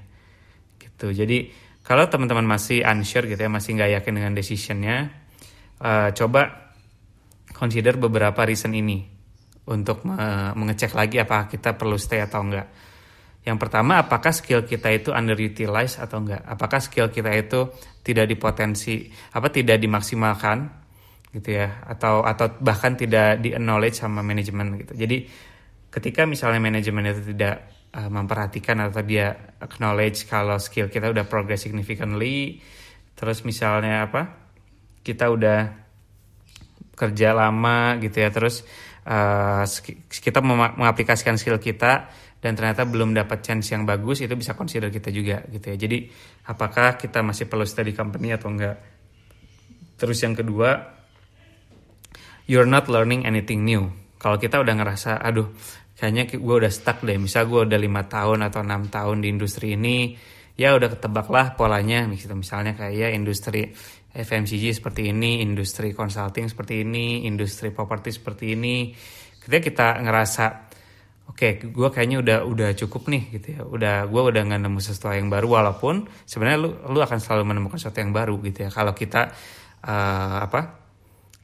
gitu. 0.83 1.15
Jadi 1.15 1.55
kalau 1.87 2.11
teman-teman 2.11 2.45
masih 2.45 2.83
unsure 2.83 3.31
gitu 3.31 3.39
ya 3.39 3.51
masih 3.51 3.79
nggak 3.79 4.03
yakin 4.03 4.13
dengan 4.19 4.33
decisionnya 4.35 4.97
uh, 5.81 6.11
coba 6.13 6.75
consider 7.55 7.97
beberapa 7.97 8.45
reason 8.45 8.75
ini 8.75 9.19
untuk 9.69 10.01
mengecek 10.57 10.97
lagi 10.97 11.21
apakah 11.21 11.45
kita 11.45 11.77
perlu 11.77 12.01
stay 12.01 12.25
atau 12.25 12.41
enggak. 12.41 12.88
Yang 13.49 13.65
pertama, 13.65 14.05
apakah 14.05 14.29
skill 14.37 14.69
kita 14.69 14.93
itu 14.93 15.09
underutilized 15.09 16.05
atau 16.05 16.21
enggak? 16.21 16.45
Apakah 16.45 16.85
skill 16.85 17.09
kita 17.09 17.33
itu 17.33 17.73
tidak 18.05 18.29
dipotensi 18.29 19.09
apa 19.33 19.49
tidak 19.49 19.81
dimaksimalkan 19.81 20.69
gitu 21.33 21.57
ya 21.57 21.81
atau 21.89 22.29
atau 22.29 22.53
bahkan 22.61 22.93
tidak 22.93 23.41
di 23.41 23.57
acknowledge 23.57 24.05
sama 24.05 24.21
manajemen 24.21 24.77
gitu. 24.85 24.93
Jadi 24.93 25.25
ketika 25.89 26.29
misalnya 26.29 26.61
manajemen 26.61 27.09
itu 27.09 27.33
tidak 27.33 27.89
uh, 27.97 28.13
memperhatikan 28.13 28.85
atau 28.85 29.01
dia 29.01 29.57
acknowledge 29.65 30.29
kalau 30.29 30.61
skill 30.61 30.93
kita 30.93 31.09
udah 31.09 31.25
progress 31.25 31.65
significantly 31.65 32.61
terus 33.17 33.49
misalnya 33.49 34.13
apa? 34.13 34.45
Kita 35.01 35.33
udah 35.33 35.89
kerja 36.93 37.33
lama 37.33 37.97
gitu 37.97 38.21
ya 38.21 38.29
terus 38.29 38.61
uh, 39.09 39.65
kita 40.09 40.45
mengaplikasikan 40.45 41.41
skill 41.41 41.57
kita 41.57 42.13
dan 42.39 42.55
ternyata 42.55 42.87
belum 42.87 43.19
dapat 43.19 43.43
chance 43.43 43.75
yang 43.75 43.83
bagus 43.83 44.23
itu 44.23 44.31
bisa 44.39 44.55
consider 44.55 44.95
kita 44.95 45.11
juga 45.11 45.43
gitu 45.51 45.75
ya. 45.75 45.77
Jadi 45.77 45.99
apakah 46.47 46.95
kita 46.95 47.19
masih 47.23 47.51
perlu 47.51 47.67
stay 47.67 47.91
di 47.91 47.95
company 47.95 48.31
atau 48.31 48.49
enggak? 48.55 48.77
Terus 49.99 50.19
yang 50.23 50.39
kedua 50.39 50.79
you're 52.47 52.69
not 52.69 52.87
learning 52.87 53.27
anything 53.27 53.67
new. 53.67 53.91
Kalau 54.23 54.39
kita 54.39 54.63
udah 54.63 54.75
ngerasa 54.79 55.19
aduh 55.19 55.51
kayaknya 55.99 56.31
gue 56.31 56.57
udah 56.63 56.71
stuck 56.71 57.03
deh. 57.03 57.19
Misal 57.19 57.51
gue 57.51 57.67
udah 57.67 57.79
lima 57.79 58.07
tahun 58.07 58.47
atau 58.47 58.63
enam 58.63 58.87
tahun 58.87 59.27
di 59.27 59.29
industri 59.35 59.75
ini 59.75 60.15
ya 60.59 60.75
udah 60.75 60.95
ketebak 60.95 61.31
lah 61.31 61.55
polanya 61.55 62.03
misalnya 62.11 62.75
kayak 62.75 62.95
ya 62.99 63.09
industri 63.15 63.71
FMCG 64.11 64.83
seperti 64.83 65.15
ini 65.15 65.39
industri 65.39 65.95
consulting 65.95 66.51
seperti 66.51 66.83
ini 66.83 67.27
industri 67.27 67.75
properti 67.75 68.15
seperti 68.15 68.55
ini. 68.55 68.95
Ketika 69.39 69.63
kita 69.63 69.89
ngerasa 70.03 70.68
oke 71.29 71.37
okay, 71.37 71.61
gue 71.61 71.89
kayaknya 71.93 72.19
udah 72.25 72.39
udah 72.49 72.71
cukup 72.75 73.13
nih 73.13 73.23
gitu 73.39 73.49
ya 73.61 73.63
udah 73.63 73.97
gue 74.09 74.23
udah 74.33 74.43
nggak 74.49 74.61
nemu 74.65 74.81
sesuatu 74.81 75.13
yang 75.13 75.29
baru 75.29 75.47
walaupun 75.61 76.09
sebenarnya 76.25 76.59
lu 76.59 76.71
lu 76.89 76.99
akan 77.05 77.19
selalu 77.21 77.55
menemukan 77.55 77.77
sesuatu 77.77 78.01
yang 78.01 78.13
baru 78.17 78.41
gitu 78.43 78.67
ya 78.67 78.71
kalau 78.73 78.97
kita 78.97 79.31
uh, 79.85 80.39
apa 80.43 80.89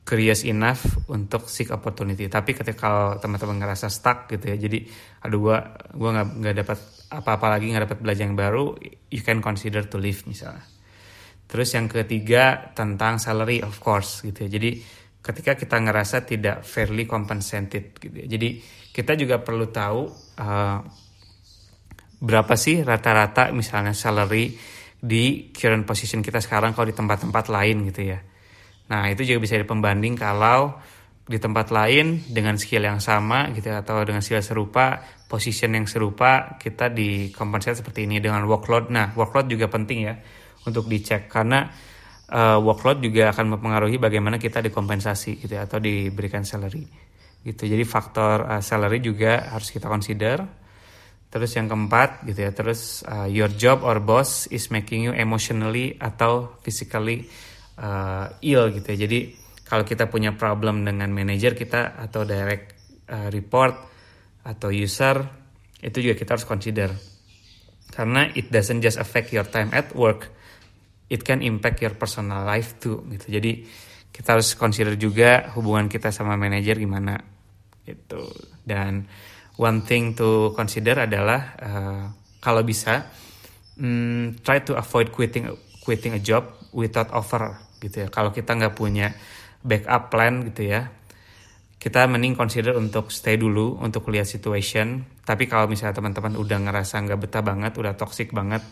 curious 0.05 0.45
enough 0.45 0.85
untuk 1.09 1.49
seek 1.49 1.73
opportunity. 1.73 2.29
Tapi 2.29 2.53
ketika 2.53 2.77
kalau 2.77 3.17
teman-teman 3.17 3.57
ngerasa 3.65 3.89
stuck 3.89 4.29
gitu 4.29 4.53
ya, 4.53 4.57
jadi 4.61 4.85
aduh 5.25 5.41
gua 5.41 5.59
gua 5.97 6.11
nggak 6.21 6.29
nggak 6.45 6.55
dapat 6.61 6.79
apa-apa 7.09 7.47
lagi 7.57 7.73
nggak 7.73 7.85
dapat 7.89 7.99
belajar 8.05 8.25
yang 8.29 8.37
baru, 8.37 8.77
you 9.09 9.25
can 9.25 9.41
consider 9.41 9.89
to 9.89 9.97
leave 9.97 10.21
misalnya. 10.29 10.63
Terus 11.49 11.73
yang 11.73 11.89
ketiga 11.89 12.73
tentang 12.77 13.17
salary 13.17 13.65
of 13.65 13.81
course 13.81 14.21
gitu 14.21 14.45
ya. 14.45 14.61
Jadi 14.61 14.71
ketika 15.25 15.57
kita 15.57 15.81
ngerasa 15.81 16.29
tidak 16.29 16.69
fairly 16.69 17.09
compensated 17.09 17.97
gitu 17.97 18.13
ya. 18.13 18.29
Jadi 18.29 18.61
kita 18.95 19.19
juga 19.19 19.43
perlu 19.43 19.67
tahu 19.75 20.07
uh, 20.39 20.79
berapa 22.23 22.55
sih 22.55 22.87
rata-rata 22.87 23.51
misalnya 23.51 23.91
salary 23.91 24.55
di 25.03 25.51
current 25.51 25.83
position 25.83 26.23
kita 26.23 26.39
sekarang 26.39 26.73
kalau 26.73 26.87
di 26.89 26.97
tempat-tempat 26.97 27.51
lain 27.51 27.91
gitu 27.91 28.15
ya 28.15 28.23
Nah, 28.85 29.09
itu 29.09 29.25
juga 29.25 29.41
bisa 29.41 29.57
dipembanding 29.57 30.15
kalau 30.19 30.77
di 31.25 31.41
tempat 31.41 31.73
lain 31.73 32.21
dengan 32.29 32.61
skill 32.61 32.85
yang 32.85 33.01
sama 33.01 33.49
gitu 33.57 33.73
ya, 33.73 33.81
atau 33.81 34.05
dengan 34.05 34.21
skill 34.21 34.45
serupa, 34.45 35.01
position 35.25 35.73
yang 35.73 35.89
serupa, 35.89 36.61
kita 36.61 36.93
dikompensasi 36.93 37.81
seperti 37.81 38.05
ini 38.05 38.21
dengan 38.21 38.45
workload. 38.45 38.93
Nah, 38.93 39.17
workload 39.17 39.49
juga 39.49 39.73
penting 39.73 40.05
ya 40.05 40.21
untuk 40.69 40.85
dicek 40.85 41.33
karena 41.33 41.65
uh, 42.29 42.61
workload 42.61 43.01
juga 43.01 43.33
akan 43.33 43.57
mempengaruhi 43.57 43.97
bagaimana 43.97 44.37
kita 44.37 44.61
dikompensasi 44.61 45.41
gitu 45.41 45.57
ya, 45.57 45.65
atau 45.65 45.81
diberikan 45.81 46.45
salary. 46.45 46.85
Gitu. 47.45 47.69
Jadi 47.69 47.85
faktor 47.85 48.49
uh, 48.49 48.65
salary 48.65 49.05
juga 49.05 49.53
harus 49.53 49.69
kita 49.69 49.85
consider. 49.85 50.41
Terus 51.29 51.51
yang 51.59 51.69
keempat 51.69 52.25
gitu 52.31 52.41
ya, 52.47 52.55
terus 52.55 53.03
uh, 53.05 53.27
your 53.27 53.51
job 53.53 53.83
or 53.83 53.99
boss 53.99 54.47
is 54.55 54.71
making 54.71 55.11
you 55.11 55.13
emotionally 55.13 55.99
atau 55.99 56.57
physically 56.63 57.27
uh, 57.83 58.31
ill 58.41 58.71
gitu 58.71 58.95
ya. 58.95 58.99
Jadi 59.05 59.19
kalau 59.67 59.83
kita 59.83 60.07
punya 60.07 60.39
problem 60.39 60.87
dengan 60.87 61.11
manager 61.11 61.59
kita 61.59 61.99
atau 61.99 62.23
direct 62.23 62.79
uh, 63.11 63.29
report 63.35 63.75
atau 64.47 64.71
user 64.71 65.21
itu 65.83 66.07
juga 66.07 66.15
kita 66.15 66.39
harus 66.39 66.47
consider. 66.47 66.95
Karena 67.91 68.31
it 68.31 68.49
doesn't 68.55 68.81
just 68.81 69.03
affect 69.03 69.35
your 69.35 69.45
time 69.51 69.75
at 69.75 69.91
work, 69.99 70.31
it 71.11 71.27
can 71.27 71.43
impact 71.43 71.83
your 71.83 71.99
personal 71.99 72.47
life 72.47 72.79
too 72.79 73.03
gitu. 73.11 73.27
Jadi 73.43 73.53
kita 74.15 74.39
harus 74.39 74.55
consider 74.55 74.95
juga 74.95 75.51
hubungan 75.59 75.91
kita 75.91 76.15
sama 76.15 76.39
manager 76.39 76.79
gimana 76.79 77.34
gitu. 77.85 78.27
Dan 78.65 79.07
one 79.61 79.85
thing 79.87 80.17
to 80.19 80.51
consider 80.57 81.07
adalah 81.07 81.41
uh, 81.61 82.05
kalau 82.41 82.67
bisa 82.67 83.07
um, 83.79 84.35
try 84.43 84.61
to 84.65 84.75
avoid 84.75 85.15
quitting 85.15 85.49
quitting 85.85 86.17
a 86.17 86.23
job 86.23 86.49
without 86.73 87.13
offer 87.13 87.61
gitu 87.79 88.05
ya. 88.05 88.09
Kalau 88.11 88.33
kita 88.33 88.57
nggak 88.57 88.75
punya 88.75 89.13
backup 89.65 90.13
plan 90.13 90.45
gitu 90.45 90.69
ya, 90.69 90.89
kita 91.81 92.09
mending 92.09 92.33
consider 92.33 92.73
untuk 92.77 93.13
stay 93.13 93.37
dulu 93.37 93.77
untuk 93.81 94.09
lihat 94.09 94.25
situation. 94.25 95.05
Tapi 95.25 95.45
kalau 95.49 95.69
misalnya 95.69 96.01
teman-teman 96.01 96.37
udah 96.41 96.59
ngerasa 96.65 97.01
nggak 97.05 97.21
betah 97.29 97.45
banget, 97.45 97.73
udah 97.77 97.93
toxic 97.97 98.33
banget, 98.33 98.65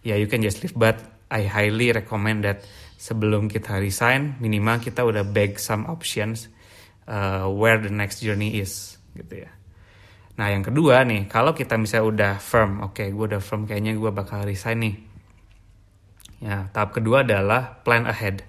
ya 0.00 0.16
you 0.16 0.28
can 0.28 0.40
just 0.40 0.64
leave. 0.64 0.76
But 0.76 1.00
I 1.28 1.44
highly 1.48 1.92
recommend 1.92 2.44
that 2.48 2.64
sebelum 2.96 3.52
kita 3.52 3.76
resign, 3.80 4.40
minimal 4.40 4.80
kita 4.80 5.04
udah 5.04 5.24
bag 5.28 5.60
some 5.60 5.84
options 5.88 6.48
uh, 7.08 7.46
where 7.50 7.80
the 7.80 7.92
next 7.92 8.20
journey 8.20 8.60
is 8.60 9.00
gitu 9.14 9.46
ya. 9.46 9.50
Nah 10.34 10.50
yang 10.50 10.66
kedua 10.66 11.06
nih, 11.06 11.30
kalau 11.30 11.54
kita 11.54 11.78
misalnya 11.78 12.06
udah 12.06 12.32
firm, 12.42 12.82
oke 12.82 12.98
okay, 12.98 13.14
gue 13.14 13.24
udah 13.34 13.42
firm 13.42 13.70
kayaknya 13.70 13.94
gue 13.94 14.10
bakal 14.10 14.42
resign 14.42 14.78
nih. 14.82 14.96
Ya, 16.44 16.68
tahap 16.74 16.92
kedua 16.92 17.22
adalah 17.22 17.80
plan 17.86 18.04
ahead 18.04 18.44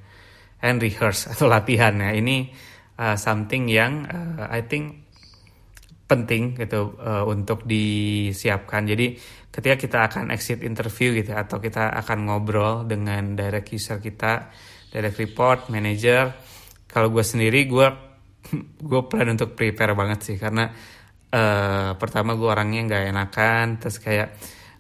and 0.66 0.82
rehearse 0.82 1.30
atau 1.32 1.46
latihan 1.46 1.94
ya 2.02 2.12
ini 2.18 2.50
uh, 2.98 3.14
something 3.16 3.70
yang 3.70 4.10
uh, 4.10 4.50
I 4.50 4.66
think 4.66 5.06
penting 6.06 6.54
gitu 6.54 6.98
uh, 7.02 7.26
untuk 7.26 7.66
disiapkan 7.66 8.86
jadi 8.86 9.18
ketika 9.50 9.76
kita 9.80 9.98
akan 10.06 10.30
exit 10.30 10.62
interview 10.62 11.18
gitu 11.18 11.34
atau 11.34 11.58
kita 11.58 11.90
akan 11.98 12.30
ngobrol 12.30 12.86
dengan 12.86 13.34
direct 13.34 13.74
user 13.74 13.98
kita 13.98 14.54
direct 14.94 15.18
report 15.18 15.74
manager 15.74 16.30
kalau 16.86 17.10
gue 17.10 17.26
sendiri 17.26 17.66
gue 17.66 17.88
gue 18.90 19.02
plan 19.10 19.28
untuk 19.32 19.54
prepare 19.58 19.98
banget 19.98 20.20
sih 20.22 20.38
karena 20.38 20.70
uh, 21.34 21.98
pertama 21.98 22.38
gue 22.38 22.48
orangnya 22.48 22.82
nggak 22.88 23.04
enakan 23.12 23.66
terus 23.82 23.98
kayak 24.00 24.36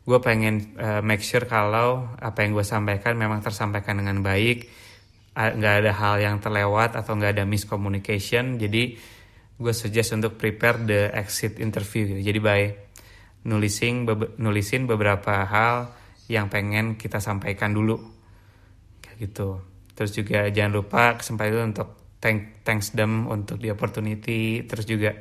gue 0.05 0.19
pengen 0.22 0.77
uh, 0.77 1.01
make 1.01 1.25
sure 1.25 1.50
kalau 1.50 2.13
apa 2.22 2.45
yang 2.45 2.53
gue 2.53 2.65
sampaikan 2.65 3.17
memang 3.17 3.41
tersampaikan 3.41 3.98
dengan 3.98 4.22
baik 4.22 4.86
nggak 5.36 5.75
ada 5.84 5.91
hal 5.91 6.15
yang 6.24 6.39
terlewat 6.39 6.95
atau 6.95 7.19
nggak 7.19 7.36
ada 7.36 7.43
miscommunication 7.43 8.55
jadi 8.55 8.95
gue 9.55 9.74
suggest 9.75 10.15
untuk 10.15 10.39
prepare 10.39 10.79
the 10.88 11.01
exit 11.12 11.60
interview 11.60 12.07
gitu. 12.07 12.22
jadi 12.31 12.39
by 12.39 12.62
nulisin 13.43 14.07
be 14.07 14.31
nulisin 14.39 14.88
beberapa 14.88 15.43
hal 15.43 15.91
yang 16.31 16.48
pengen 16.48 16.95
kita 16.95 17.19
sampaikan 17.19 17.75
dulu 17.75 18.00
kayak 19.03 19.27
gitu 19.27 19.60
terus 19.91 20.15
juga 20.15 20.48
jangan 20.51 20.72
lupa 20.72 21.19
kesempatan 21.19 21.51
itu 21.51 21.62
untuk 21.75 21.89
thank 22.25 22.65
thanks 22.65 22.89
them 22.98 23.29
untuk 23.29 23.62
di 23.62 23.70
opportunity. 23.70 24.65
Terus 24.65 24.89
juga 24.89 25.13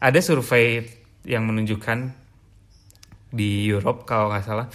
ada 0.00 0.18
survei 0.24 0.80
yang 1.28 1.44
menunjukkan 1.44 2.16
di 3.28 3.68
Europe 3.68 4.08
kalau 4.08 4.32
nggak 4.32 4.42
salah 4.42 4.66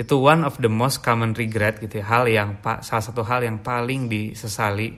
itu 0.00 0.16
one 0.16 0.48
of 0.48 0.56
the 0.64 0.72
most 0.72 1.04
common 1.04 1.36
regret 1.36 1.76
gitu 1.76 2.00
ya 2.00 2.06
hal 2.08 2.24
yang 2.24 2.56
salah 2.80 3.04
satu 3.04 3.20
hal 3.20 3.44
yang 3.44 3.60
paling 3.60 4.08
disesali 4.08 4.96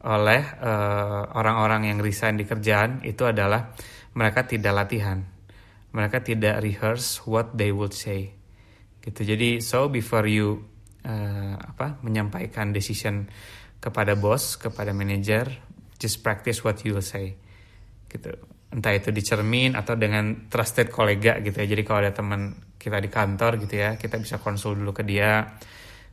oleh 0.00 0.42
uh, 0.64 1.36
orang-orang 1.36 1.92
yang 1.92 2.00
resign 2.00 2.40
di 2.40 2.48
kerjaan 2.48 3.04
itu 3.04 3.28
adalah 3.28 3.76
mereka 4.16 4.48
tidak 4.48 4.72
latihan. 4.72 5.20
Mereka 5.92 6.24
tidak 6.24 6.64
rehearse 6.64 7.20
what 7.28 7.52
they 7.52 7.68
would 7.68 7.92
say. 7.92 8.32
Gitu. 9.04 9.20
Jadi 9.28 9.60
so 9.60 9.92
before 9.92 10.24
you 10.24 10.64
uh, 11.04 11.60
apa 11.60 12.00
menyampaikan 12.00 12.72
decision 12.72 13.28
kepada 13.80 14.12
bos 14.14 14.60
kepada 14.60 14.92
manager 14.92 15.48
just 15.96 16.20
practice 16.20 16.60
what 16.60 16.80
you 16.84 16.96
will 16.96 17.04
say 17.04 17.36
gitu. 18.12 18.32
Entah 18.70 18.94
itu 18.94 19.10
dicermin 19.10 19.74
atau 19.74 19.98
dengan 19.98 20.46
trusted 20.46 20.94
kolega 20.94 21.42
gitu 21.42 21.58
ya. 21.58 21.66
Jadi 21.66 21.82
kalau 21.82 22.06
ada 22.06 22.14
teman 22.14 22.54
kita 22.78 23.02
di 23.02 23.10
kantor 23.10 23.60
gitu 23.60 23.74
ya 23.76 23.98
kita 24.00 24.16
bisa 24.20 24.40
konsul 24.40 24.78
dulu 24.78 24.96
ke 24.96 25.02
dia. 25.02 25.56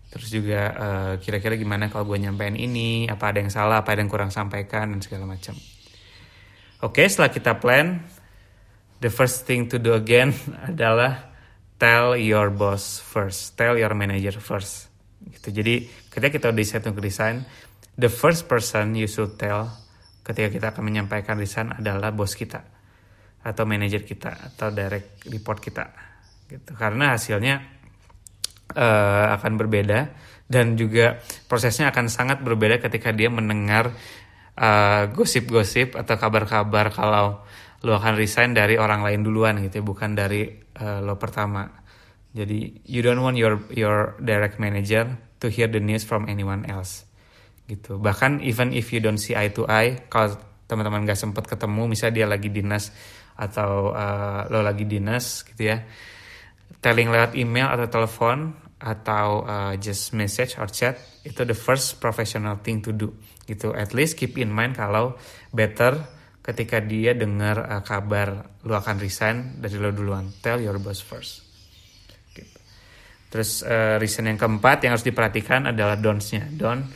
Terus 0.08 0.28
juga 0.32 0.62
uh, 0.72 1.14
kira-kira 1.20 1.60
gimana 1.60 1.92
kalau 1.92 2.08
gue 2.08 2.18
nyampein 2.24 2.56
ini 2.56 3.12
apa 3.12 3.36
ada 3.36 3.44
yang 3.44 3.52
salah 3.52 3.84
apa 3.84 3.92
ada 3.92 4.02
yang 4.02 4.12
kurang 4.12 4.32
sampaikan 4.32 4.96
dan 4.96 5.00
segala 5.04 5.28
macam. 5.28 5.54
Oke 6.84 7.04
setelah 7.06 7.30
kita 7.30 7.60
plan 7.60 8.04
the 9.04 9.12
first 9.12 9.44
thing 9.44 9.68
to 9.68 9.78
do 9.78 9.94
again 9.94 10.32
adalah 10.70 11.36
tell 11.78 12.18
your 12.18 12.50
boss 12.50 12.98
first 13.04 13.60
tell 13.60 13.76
your 13.76 13.92
manager 13.94 14.34
first 14.40 14.88
gitu. 15.28 15.62
Jadi 15.62 16.07
ketika 16.18 16.34
kita 16.34 16.50
decide 16.50 16.82
untuk 16.90 17.06
resign 17.06 17.46
the 17.94 18.10
first 18.10 18.50
person 18.50 18.98
you 18.98 19.06
should 19.06 19.38
tell 19.38 19.70
ketika 20.26 20.50
kita 20.50 20.66
akan 20.74 20.90
menyampaikan 20.90 21.38
resign 21.38 21.70
adalah 21.78 22.10
bos 22.10 22.34
kita 22.34 22.66
atau 23.46 23.64
manajer 23.70 24.02
kita 24.02 24.34
atau 24.34 24.74
direct 24.74 25.30
report 25.30 25.62
kita 25.62 25.86
gitu. 26.50 26.74
Karena 26.74 27.14
hasilnya 27.14 27.62
uh, 28.74 29.26
akan 29.38 29.54
berbeda 29.62 30.00
dan 30.50 30.74
juga 30.74 31.22
prosesnya 31.46 31.94
akan 31.94 32.10
sangat 32.10 32.42
berbeda 32.42 32.82
ketika 32.82 33.14
dia 33.14 33.30
mendengar 33.30 33.94
uh, 34.58 35.06
gosip-gosip 35.14 35.94
atau 35.96 36.18
kabar-kabar 36.18 36.90
kalau 36.90 37.46
lo 37.86 37.94
akan 37.94 38.18
resign 38.18 38.58
dari 38.58 38.76
orang 38.76 39.06
lain 39.06 39.22
duluan 39.22 39.62
gitu 39.62 39.80
ya 39.80 39.86
bukan 39.86 40.18
dari 40.18 40.50
uh, 40.82 40.98
lo 41.00 41.16
pertama. 41.22 41.70
Jadi 42.34 42.84
you 42.90 43.06
don't 43.06 43.22
want 43.22 43.38
your 43.38 43.64
your 43.72 44.18
direct 44.20 44.58
manager 44.58 45.27
to 45.40 45.48
hear 45.52 45.70
the 45.70 45.82
news 45.82 46.04
from 46.04 46.26
anyone 46.26 46.66
else 46.70 47.06
gitu. 47.68 48.00
Bahkan 48.00 48.42
even 48.42 48.72
if 48.72 48.90
you 48.96 49.04
don't 49.04 49.20
see 49.20 49.36
eye 49.36 49.52
to 49.52 49.68
eye 49.68 50.08
kalau 50.08 50.40
teman-teman 50.68 51.08
gak 51.08 51.20
sempat 51.20 51.48
ketemu 51.48 51.88
misalnya 51.88 52.24
dia 52.24 52.28
lagi 52.28 52.50
dinas 52.52 52.92
atau 53.38 53.94
uh, 53.94 54.50
lo 54.50 54.66
lagi 54.66 54.84
dinas 54.84 55.46
gitu 55.46 55.72
ya 55.72 55.86
telling 56.82 57.10
lewat 57.10 57.34
email 57.38 57.70
atau 57.70 57.88
telepon 57.88 58.54
atau 58.78 59.42
uh, 59.46 59.74
just 59.82 60.14
message 60.14 60.54
or 60.62 60.70
chat 60.70 61.02
itu 61.26 61.42
the 61.42 61.58
first 61.58 61.98
professional 61.98 62.62
thing 62.62 62.84
to 62.84 62.94
do 62.94 63.10
gitu. 63.50 63.74
At 63.74 63.98
least 63.98 64.20
keep 64.20 64.38
in 64.38 64.54
mind 64.54 64.78
kalau 64.78 65.18
better 65.50 65.98
ketika 66.46 66.80
dia 66.80 67.18
dengar 67.18 67.66
uh, 67.66 67.82
kabar 67.82 68.46
lu 68.64 68.78
akan 68.78 69.02
resign 69.02 69.58
dari 69.58 69.82
lo 69.82 69.90
duluan. 69.90 70.30
Tell 70.46 70.62
your 70.62 70.78
boss 70.78 71.02
first. 71.02 71.47
Terus 73.28 73.64
uh, 73.64 74.00
reason 74.00 74.28
yang 74.28 74.40
keempat 74.40 74.88
yang 74.88 74.96
harus 74.96 75.06
diperhatikan 75.06 75.72
adalah 75.72 76.00
don'ts-nya. 76.00 76.48
Don't 76.52 76.88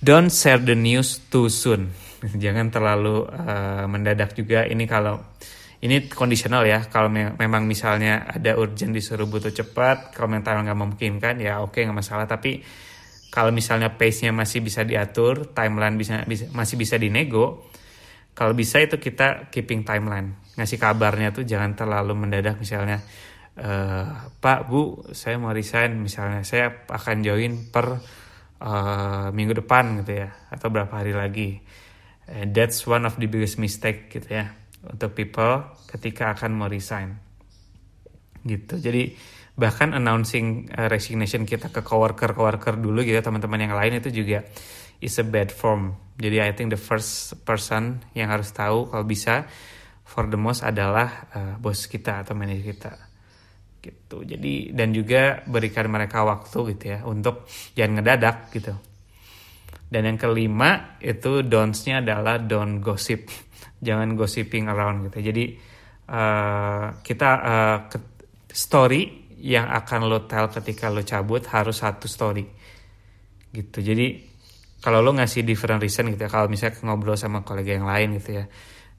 don't 0.00 0.28
share 0.28 0.60
the 0.60 0.76
news 0.76 1.24
too 1.32 1.48
soon. 1.48 1.88
Jangan 2.44 2.68
terlalu 2.68 3.24
uh, 3.24 3.84
mendadak 3.88 4.36
juga. 4.36 4.68
Ini 4.68 4.84
kalau 4.84 5.20
ini 5.84 6.08
kondisional 6.08 6.64
ya. 6.64 6.84
Kalau 6.88 7.08
me 7.08 7.32
memang 7.36 7.64
misalnya 7.64 8.28
ada 8.28 8.56
urgent 8.56 8.92
disuruh 8.92 9.28
butuh 9.28 9.52
cepat 9.52 10.12
kalau 10.12 10.32
mental 10.32 10.60
nggak 10.64 10.78
memungkinkan 10.78 11.40
ya 11.40 11.60
oke 11.64 11.80
nggak 11.80 11.96
masalah. 11.96 12.28
Tapi 12.28 12.60
kalau 13.34 13.50
misalnya 13.50 13.92
pace-nya 13.96 14.30
masih 14.30 14.62
bisa 14.62 14.86
diatur 14.86 15.50
timeline 15.50 15.98
bisa, 15.98 16.22
bisa 16.22 16.46
masih 16.54 16.78
bisa 16.78 16.94
dinego 16.94 17.66
kalau 18.34 18.54
bisa 18.54 18.82
itu 18.82 18.98
kita 18.98 19.50
keeping 19.50 19.86
timeline. 19.86 20.34
Ngasih 20.54 20.78
kabarnya 20.78 21.34
tuh 21.34 21.42
jangan 21.42 21.74
terlalu 21.74 22.14
mendadak 22.14 22.58
misalnya 22.58 23.02
uh, 23.58 24.06
Pak 24.40 24.60
Bu 24.66 25.12
saya 25.14 25.38
mau 25.38 25.54
resign. 25.54 26.02
Misalnya 26.02 26.42
saya 26.42 26.84
akan 26.86 27.16
join 27.22 27.70
per 27.70 27.86
uh, 28.62 29.28
minggu 29.30 29.64
depan 29.64 30.02
gitu 30.02 30.26
ya 30.26 30.28
atau 30.50 30.68
berapa 30.70 30.90
hari 30.90 31.14
lagi. 31.14 31.60
And 32.24 32.56
that's 32.56 32.82
one 32.88 33.04
of 33.04 33.20
the 33.20 33.28
biggest 33.28 33.60
mistake 33.60 34.08
gitu 34.08 34.32
ya 34.32 34.48
untuk 34.84 35.12
people 35.12 35.76
ketika 35.92 36.32
akan 36.34 36.56
mau 36.56 36.68
resign. 36.68 37.20
Gitu. 38.44 38.80
Jadi 38.80 39.12
bahkan 39.54 39.94
announcing 39.94 40.66
uh, 40.74 40.90
resignation 40.90 41.46
kita 41.46 41.70
ke 41.70 41.80
coworker 41.86 42.34
coworker 42.34 42.74
dulu 42.74 43.06
gitu 43.06 43.22
teman-teman 43.22 43.70
yang 43.70 43.74
lain 43.78 44.02
itu 44.02 44.10
juga 44.10 44.42
is 44.98 45.14
a 45.20 45.26
bad 45.26 45.52
form. 45.54 45.94
Jadi 46.18 46.42
I 46.42 46.50
think 46.56 46.74
the 46.74 46.80
first 46.80 47.38
person 47.46 48.02
yang 48.18 48.30
harus 48.30 48.50
tahu 48.50 48.90
kalau 48.90 49.06
bisa 49.06 49.46
for 50.02 50.26
the 50.26 50.38
most 50.38 50.66
adalah 50.66 51.28
uh, 51.32 51.54
bos 51.60 51.86
kita 51.86 52.22
atau 52.22 52.34
manajer 52.34 52.74
kita 52.74 53.13
gitu. 53.84 54.24
Jadi 54.24 54.72
dan 54.72 54.96
juga 54.96 55.44
berikan 55.44 55.92
mereka 55.92 56.24
waktu 56.24 56.58
gitu 56.72 56.84
ya 56.96 56.98
untuk 57.04 57.44
jangan 57.76 58.00
ngedadak 58.00 58.36
gitu. 58.56 58.72
Dan 59.84 60.08
yang 60.08 60.18
kelima 60.18 60.96
itu 60.98 61.44
don'ts-nya 61.44 62.00
adalah 62.00 62.40
don't 62.40 62.80
gossip. 62.80 63.28
Jangan 63.86 64.16
gossiping 64.16 64.66
around 64.66 65.12
gitu. 65.12 65.20
Jadi 65.20 65.44
uh, 66.08 66.98
kita 67.04 67.30
uh, 67.44 67.78
story 68.48 69.28
yang 69.44 69.68
akan 69.68 70.08
lo 70.08 70.24
tell 70.24 70.48
ketika 70.48 70.88
lo 70.88 71.04
cabut 71.04 71.44
harus 71.52 71.84
satu 71.84 72.08
story 72.08 72.48
gitu. 73.52 73.84
Jadi 73.84 74.34
kalau 74.80 75.04
lo 75.04 75.12
ngasih 75.16 75.44
different 75.44 75.80
reason 75.80 76.12
gitu 76.12 76.28
ya 76.28 76.30
kalau 76.32 76.48
misalnya 76.48 76.76
ngobrol 76.84 77.16
sama 77.16 77.40
kolega 77.40 77.72
yang 77.76 77.88
lain 77.88 78.20
gitu 78.20 78.40
ya 78.40 78.44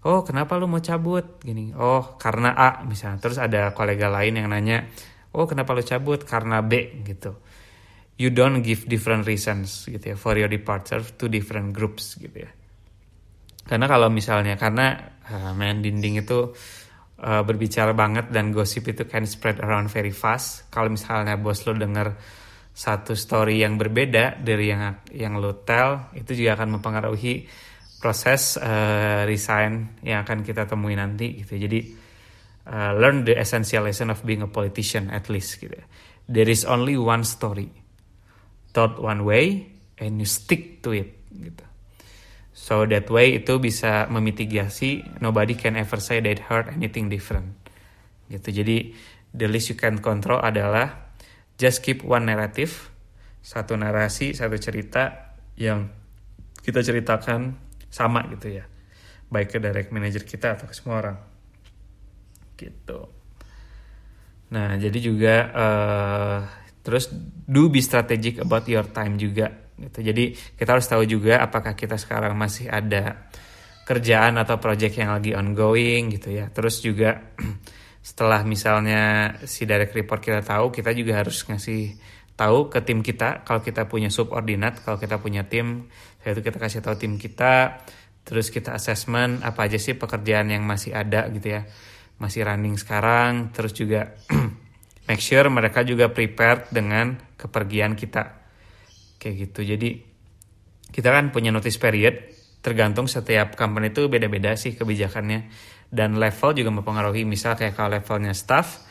oh 0.06 0.22
kenapa 0.22 0.56
lo 0.56 0.70
mau 0.70 0.80
cabut? 0.80 1.42
Gini 1.42 1.74
oh 1.74 2.16
karena 2.22 2.54
A 2.54 2.86
misalnya 2.86 3.20
terus 3.20 3.42
ada 3.42 3.74
kolega 3.74 4.08
lain 4.08 4.38
yang 4.40 4.48
nanya 4.54 4.86
oh 5.34 5.46
kenapa 5.50 5.74
lo 5.76 5.82
cabut? 5.84 6.24
Karena 6.24 6.62
B 6.62 7.04
gitu. 7.04 7.36
You 8.16 8.32
don't 8.32 8.64
give 8.64 8.88
different 8.88 9.28
reasons 9.28 9.84
gitu 9.92 10.14
ya 10.14 10.16
for 10.16 10.40
your 10.40 10.48
departure 10.48 11.04
to 11.04 11.28
different 11.28 11.76
groups 11.76 12.16
gitu 12.16 12.48
ya. 12.48 12.52
Karena 13.66 13.90
kalau 13.90 14.08
misalnya 14.14 14.56
karena 14.56 14.94
uh, 15.28 15.52
main 15.52 15.82
dinding 15.82 16.22
itu 16.24 16.54
uh, 17.20 17.42
berbicara 17.44 17.92
banget 17.92 18.32
dan 18.32 18.54
gosip 18.56 18.88
itu 18.88 19.04
can 19.10 19.28
spread 19.28 19.60
around 19.60 19.92
very 19.92 20.16
fast. 20.16 20.70
Kalau 20.72 20.88
misalnya 20.88 21.36
bos 21.36 21.66
lo 21.68 21.76
denger 21.76 22.16
satu 22.76 23.16
story 23.16 23.64
yang 23.64 23.80
berbeda 23.80 24.40
dari 24.40 24.68
yang 24.68 25.08
yang 25.16 25.40
lo 25.40 25.64
tell 25.64 26.12
itu 26.12 26.36
juga 26.36 26.60
akan 26.60 26.80
mempengaruhi 26.80 27.48
proses 28.06 28.62
uh, 28.62 29.26
resign 29.26 29.98
yang 30.06 30.22
akan 30.22 30.46
kita 30.46 30.70
temui 30.70 30.94
nanti 30.94 31.42
gitu 31.42 31.58
jadi 31.58 31.82
uh, 32.70 32.94
learn 32.94 33.26
the 33.26 33.34
essential 33.34 33.90
lesson 33.90 34.14
of 34.14 34.22
being 34.22 34.46
a 34.46 34.50
politician 34.50 35.10
at 35.10 35.26
least 35.34 35.58
gitu 35.58 35.82
there 36.28 36.50
is 36.50 36.66
only 36.66 36.98
one 36.98 37.24
story. 37.24 37.70
Told 38.74 39.00
one 39.00 39.24
way 39.24 39.72
and 39.98 40.20
you 40.20 40.28
stick 40.28 40.84
to 40.84 40.92
it 40.92 41.16
gitu. 41.32 41.64
So 42.56 42.84
that 42.88 43.08
way 43.12 43.40
itu 43.40 43.60
bisa 43.62 44.08
memitigasi. 44.12 45.22
Nobody 45.22 45.56
can 45.56 45.80
ever 45.80 46.00
say 46.02 46.20
they 46.20 46.36
heard 46.36 46.72
anything 46.74 47.08
different 47.08 47.56
gitu. 48.28 48.52
Jadi 48.52 48.92
the 49.32 49.48
least 49.48 49.72
you 49.72 49.78
can 49.78 50.02
control 50.02 50.42
adalah 50.42 51.14
just 51.56 51.86
keep 51.86 52.04
one 52.04 52.28
narrative, 52.28 52.92
satu 53.40 53.80
narasi, 53.80 54.36
satu 54.36 54.60
cerita 54.60 55.36
yang 55.56 55.88
kita 56.66 56.84
ceritakan 56.84 57.56
sama 57.96 58.28
gitu 58.36 58.60
ya. 58.60 58.68
Baik 59.32 59.56
ke 59.56 59.58
direct 59.64 59.96
manager 59.96 60.28
kita 60.28 60.60
atau 60.60 60.68
ke 60.68 60.76
semua 60.76 61.00
orang. 61.00 61.18
Gitu. 62.60 63.00
Nah, 64.52 64.76
jadi 64.76 65.00
juga 65.00 65.36
uh, 65.56 66.40
terus 66.84 67.08
do 67.48 67.72
be 67.72 67.80
strategic 67.80 68.44
about 68.44 68.68
your 68.68 68.86
time 68.92 69.16
juga 69.16 69.72
gitu. 69.80 70.04
Jadi 70.04 70.36
kita 70.60 70.76
harus 70.76 70.88
tahu 70.88 71.08
juga 71.08 71.40
apakah 71.40 71.74
kita 71.74 71.96
sekarang 71.96 72.36
masih 72.36 72.68
ada 72.68 73.32
kerjaan 73.86 74.36
atau 74.42 74.58
project 74.58 74.98
yang 75.00 75.16
lagi 75.16 75.32
ongoing 75.32 76.12
gitu 76.20 76.36
ya. 76.36 76.52
Terus 76.52 76.84
juga 76.84 77.34
setelah 78.08 78.46
misalnya 78.46 79.34
si 79.50 79.66
direct 79.66 79.96
report 79.98 80.22
kita 80.22 80.42
tahu 80.46 80.70
kita 80.70 80.94
juga 80.94 81.26
harus 81.26 81.42
ngasih 81.42 81.98
tahu 82.36 82.68
ke 82.68 82.84
tim 82.84 83.00
kita 83.00 83.48
kalau 83.48 83.64
kita 83.64 83.88
punya 83.88 84.12
subordinat 84.12 84.84
kalau 84.84 85.00
kita 85.00 85.18
punya 85.24 85.48
tim 85.48 85.88
saya 86.26 86.42
itu 86.42 86.50
kita 86.50 86.58
kasih 86.58 86.82
tahu 86.82 86.98
tim 86.98 87.22
kita 87.22 87.86
terus 88.26 88.50
kita 88.50 88.74
assessment 88.74 89.46
apa 89.46 89.70
aja 89.70 89.78
sih 89.78 89.94
pekerjaan 89.94 90.50
yang 90.50 90.66
masih 90.66 90.98
ada 90.98 91.30
gitu 91.30 91.54
ya. 91.54 91.70
Masih 92.18 92.42
running 92.42 92.82
sekarang 92.82 93.54
terus 93.54 93.78
juga 93.78 94.18
make 95.08 95.22
sure 95.22 95.46
mereka 95.54 95.86
juga 95.86 96.10
prepared 96.10 96.74
dengan 96.74 97.14
kepergian 97.38 97.94
kita. 97.94 98.42
Kayak 99.22 99.36
gitu. 99.38 99.78
Jadi 99.78 100.02
kita 100.90 101.14
kan 101.14 101.30
punya 101.30 101.54
notice 101.54 101.78
period 101.78 102.18
tergantung 102.66 103.06
setiap 103.06 103.54
company 103.54 103.94
itu 103.94 104.10
beda-beda 104.10 104.58
sih 104.58 104.74
kebijakannya. 104.74 105.46
Dan 105.94 106.18
level 106.18 106.58
juga 106.58 106.74
mempengaruhi. 106.74 107.22
Misal 107.22 107.54
kayak 107.54 107.78
kalau 107.78 108.02
levelnya 108.02 108.34
staff 108.34 108.82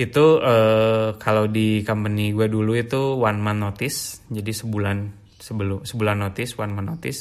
itu 0.00 0.40
uh, 0.40 1.20
kalau 1.20 1.44
di 1.44 1.84
company 1.84 2.32
gue 2.32 2.48
dulu 2.48 2.72
itu 2.72 3.20
one 3.20 3.36
month 3.36 3.60
notice 3.60 3.98
jadi 4.32 4.54
sebulan 4.54 5.27
sebelum 5.48 5.88
sebulan 5.88 6.20
notice 6.20 6.60
one 6.60 6.76
month 6.76 6.88
notice 6.92 7.20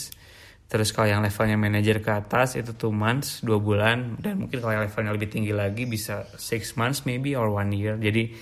terus 0.67 0.91
kalau 0.91 1.07
yang 1.07 1.23
levelnya 1.23 1.55
manager 1.55 2.03
ke 2.03 2.11
atas 2.11 2.59
itu 2.59 2.75
two 2.75 2.91
months 2.91 3.39
dua 3.39 3.55
bulan 3.63 4.19
dan 4.19 4.43
mungkin 4.43 4.59
kalau 4.59 4.75
yang 4.75 4.83
levelnya 4.83 5.15
lebih 5.15 5.31
tinggi 5.31 5.55
lagi 5.55 5.87
bisa 5.87 6.27
six 6.35 6.75
months 6.75 7.07
maybe 7.07 7.39
or 7.39 7.47
one 7.47 7.71
year 7.71 7.95
jadi 7.95 8.35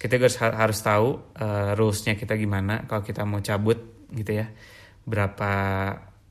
kita 0.00 0.16
harus 0.16 0.36
harus 0.40 0.78
tahu 0.80 1.36
uh, 1.36 1.76
rulesnya 1.76 2.16
kita 2.16 2.32
gimana 2.40 2.88
kalau 2.88 3.04
kita 3.04 3.28
mau 3.28 3.44
cabut 3.44 4.08
gitu 4.08 4.40
ya 4.40 4.48
berapa 5.04 5.52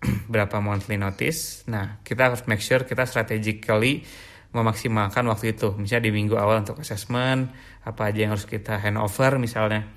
berapa 0.33 0.57
monthly 0.61 0.99
notice. 0.99 1.65
Nah, 1.71 2.01
kita 2.05 2.31
harus 2.31 2.43
make 2.45 2.61
sure 2.61 2.83
kita 2.83 3.07
strategically 3.07 4.05
memaksimalkan 4.55 5.27
waktu 5.27 5.55
itu. 5.55 5.75
Misalnya 5.75 6.07
di 6.07 6.13
minggu 6.15 6.35
awal 6.39 6.63
untuk 6.63 6.79
assessment, 6.79 7.51
apa 7.83 8.01
aja 8.11 8.27
yang 8.27 8.31
harus 8.35 8.47
kita 8.47 8.79
hand 8.79 8.99
over 8.99 9.35
misalnya. 9.35 9.91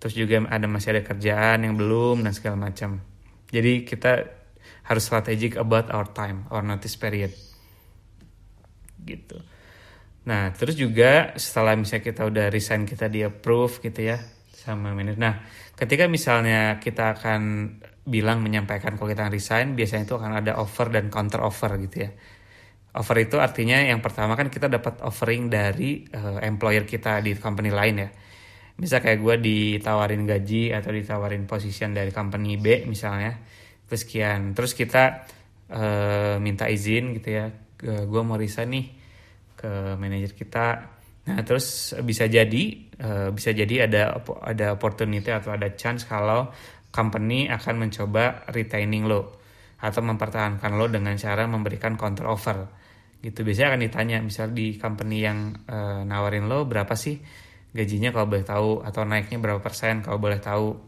Terus 0.00 0.14
juga 0.16 0.40
ada 0.48 0.64
masih 0.64 0.96
ada 0.96 1.02
kerjaan 1.04 1.62
yang 1.62 1.76
belum 1.76 2.24
dan 2.24 2.32
segala 2.32 2.56
macam. 2.56 3.04
Jadi 3.52 3.84
kita 3.84 4.24
harus 4.88 5.04
strategic 5.04 5.60
about 5.60 5.92
our 5.92 6.08
time, 6.08 6.48
our 6.48 6.64
notice 6.64 6.96
period. 6.96 7.30
Gitu. 9.04 9.36
Nah, 10.24 10.52
terus 10.56 10.76
juga 10.76 11.36
setelah 11.36 11.76
misalnya 11.76 12.04
kita 12.04 12.22
udah 12.24 12.46
resign 12.48 12.88
kita 12.88 13.12
di 13.12 13.20
approve 13.24 13.84
gitu 13.84 14.00
ya 14.08 14.18
sama 14.56 14.96
manajer. 14.96 15.20
Nah, 15.20 15.44
ketika 15.76 16.08
misalnya 16.08 16.80
kita 16.80 17.16
akan 17.20 17.40
bilang 18.08 18.40
menyampaikan 18.40 18.96
kalau 18.96 19.12
kita 19.12 19.28
resign 19.28 19.76
biasanya 19.76 20.08
itu 20.08 20.16
akan 20.16 20.32
ada 20.40 20.56
offer 20.56 20.88
dan 20.88 21.12
counter 21.12 21.44
offer 21.44 21.76
gitu 21.84 22.08
ya 22.08 22.10
offer 22.96 23.22
itu 23.22 23.38
artinya 23.38 23.78
yang 23.78 24.02
pertama 24.02 24.34
kan 24.34 24.50
kita 24.50 24.66
dapat 24.66 24.98
offering 25.06 25.46
dari 25.46 26.02
uh, 26.10 26.42
employer 26.42 26.82
kita 26.82 27.22
di 27.22 27.38
company 27.38 27.70
lain 27.70 27.96
ya 28.02 28.08
misal 28.80 29.04
kayak 29.04 29.20
gue 29.20 29.36
ditawarin 29.44 30.24
gaji 30.24 30.72
atau 30.72 30.88
ditawarin 30.88 31.44
position 31.44 31.92
dari 31.92 32.08
company 32.08 32.56
B 32.56 32.88
misalnya. 32.88 33.36
Terus 33.84 34.08
terus 34.56 34.72
kita 34.72 35.28
uh, 35.68 36.40
minta 36.40 36.64
izin 36.64 37.12
gitu 37.20 37.28
ya. 37.28 37.46
Gue 37.80 38.22
mau 38.24 38.40
resign 38.40 38.72
nih 38.72 38.86
ke 39.60 40.00
manajer 40.00 40.32
kita. 40.32 40.66
Nah 41.28 41.38
terus 41.44 41.92
bisa 42.00 42.24
jadi 42.24 42.62
uh, 43.04 43.28
bisa 43.36 43.52
jadi 43.52 43.84
ada 43.84 44.24
ada 44.40 44.72
opportunity 44.72 45.28
atau 45.28 45.52
ada 45.52 45.76
chance 45.76 46.08
kalau 46.08 46.48
company 46.88 47.52
akan 47.52 47.86
mencoba 47.86 48.48
retaining 48.48 49.04
lo 49.04 49.44
atau 49.80 50.00
mempertahankan 50.00 50.72
lo 50.76 50.88
dengan 50.88 51.12
cara 51.20 51.44
memberikan 51.44 52.00
counter 52.00 52.24
offer. 52.28 52.58
Gitu. 53.20 53.44
Biasanya 53.44 53.76
akan 53.76 53.80
ditanya 53.84 54.16
misal 54.24 54.56
di 54.56 54.80
company 54.80 55.20
yang 55.20 55.52
uh, 55.68 56.00
nawarin 56.08 56.48
lo 56.48 56.64
berapa 56.64 56.96
sih 56.96 57.20
gajinya 57.70 58.10
kalau 58.10 58.26
boleh 58.26 58.46
tahu 58.46 58.70
atau 58.82 59.02
naiknya 59.06 59.38
berapa 59.38 59.62
persen 59.62 60.02
kalau 60.02 60.18
boleh 60.18 60.42
tahu. 60.42 60.78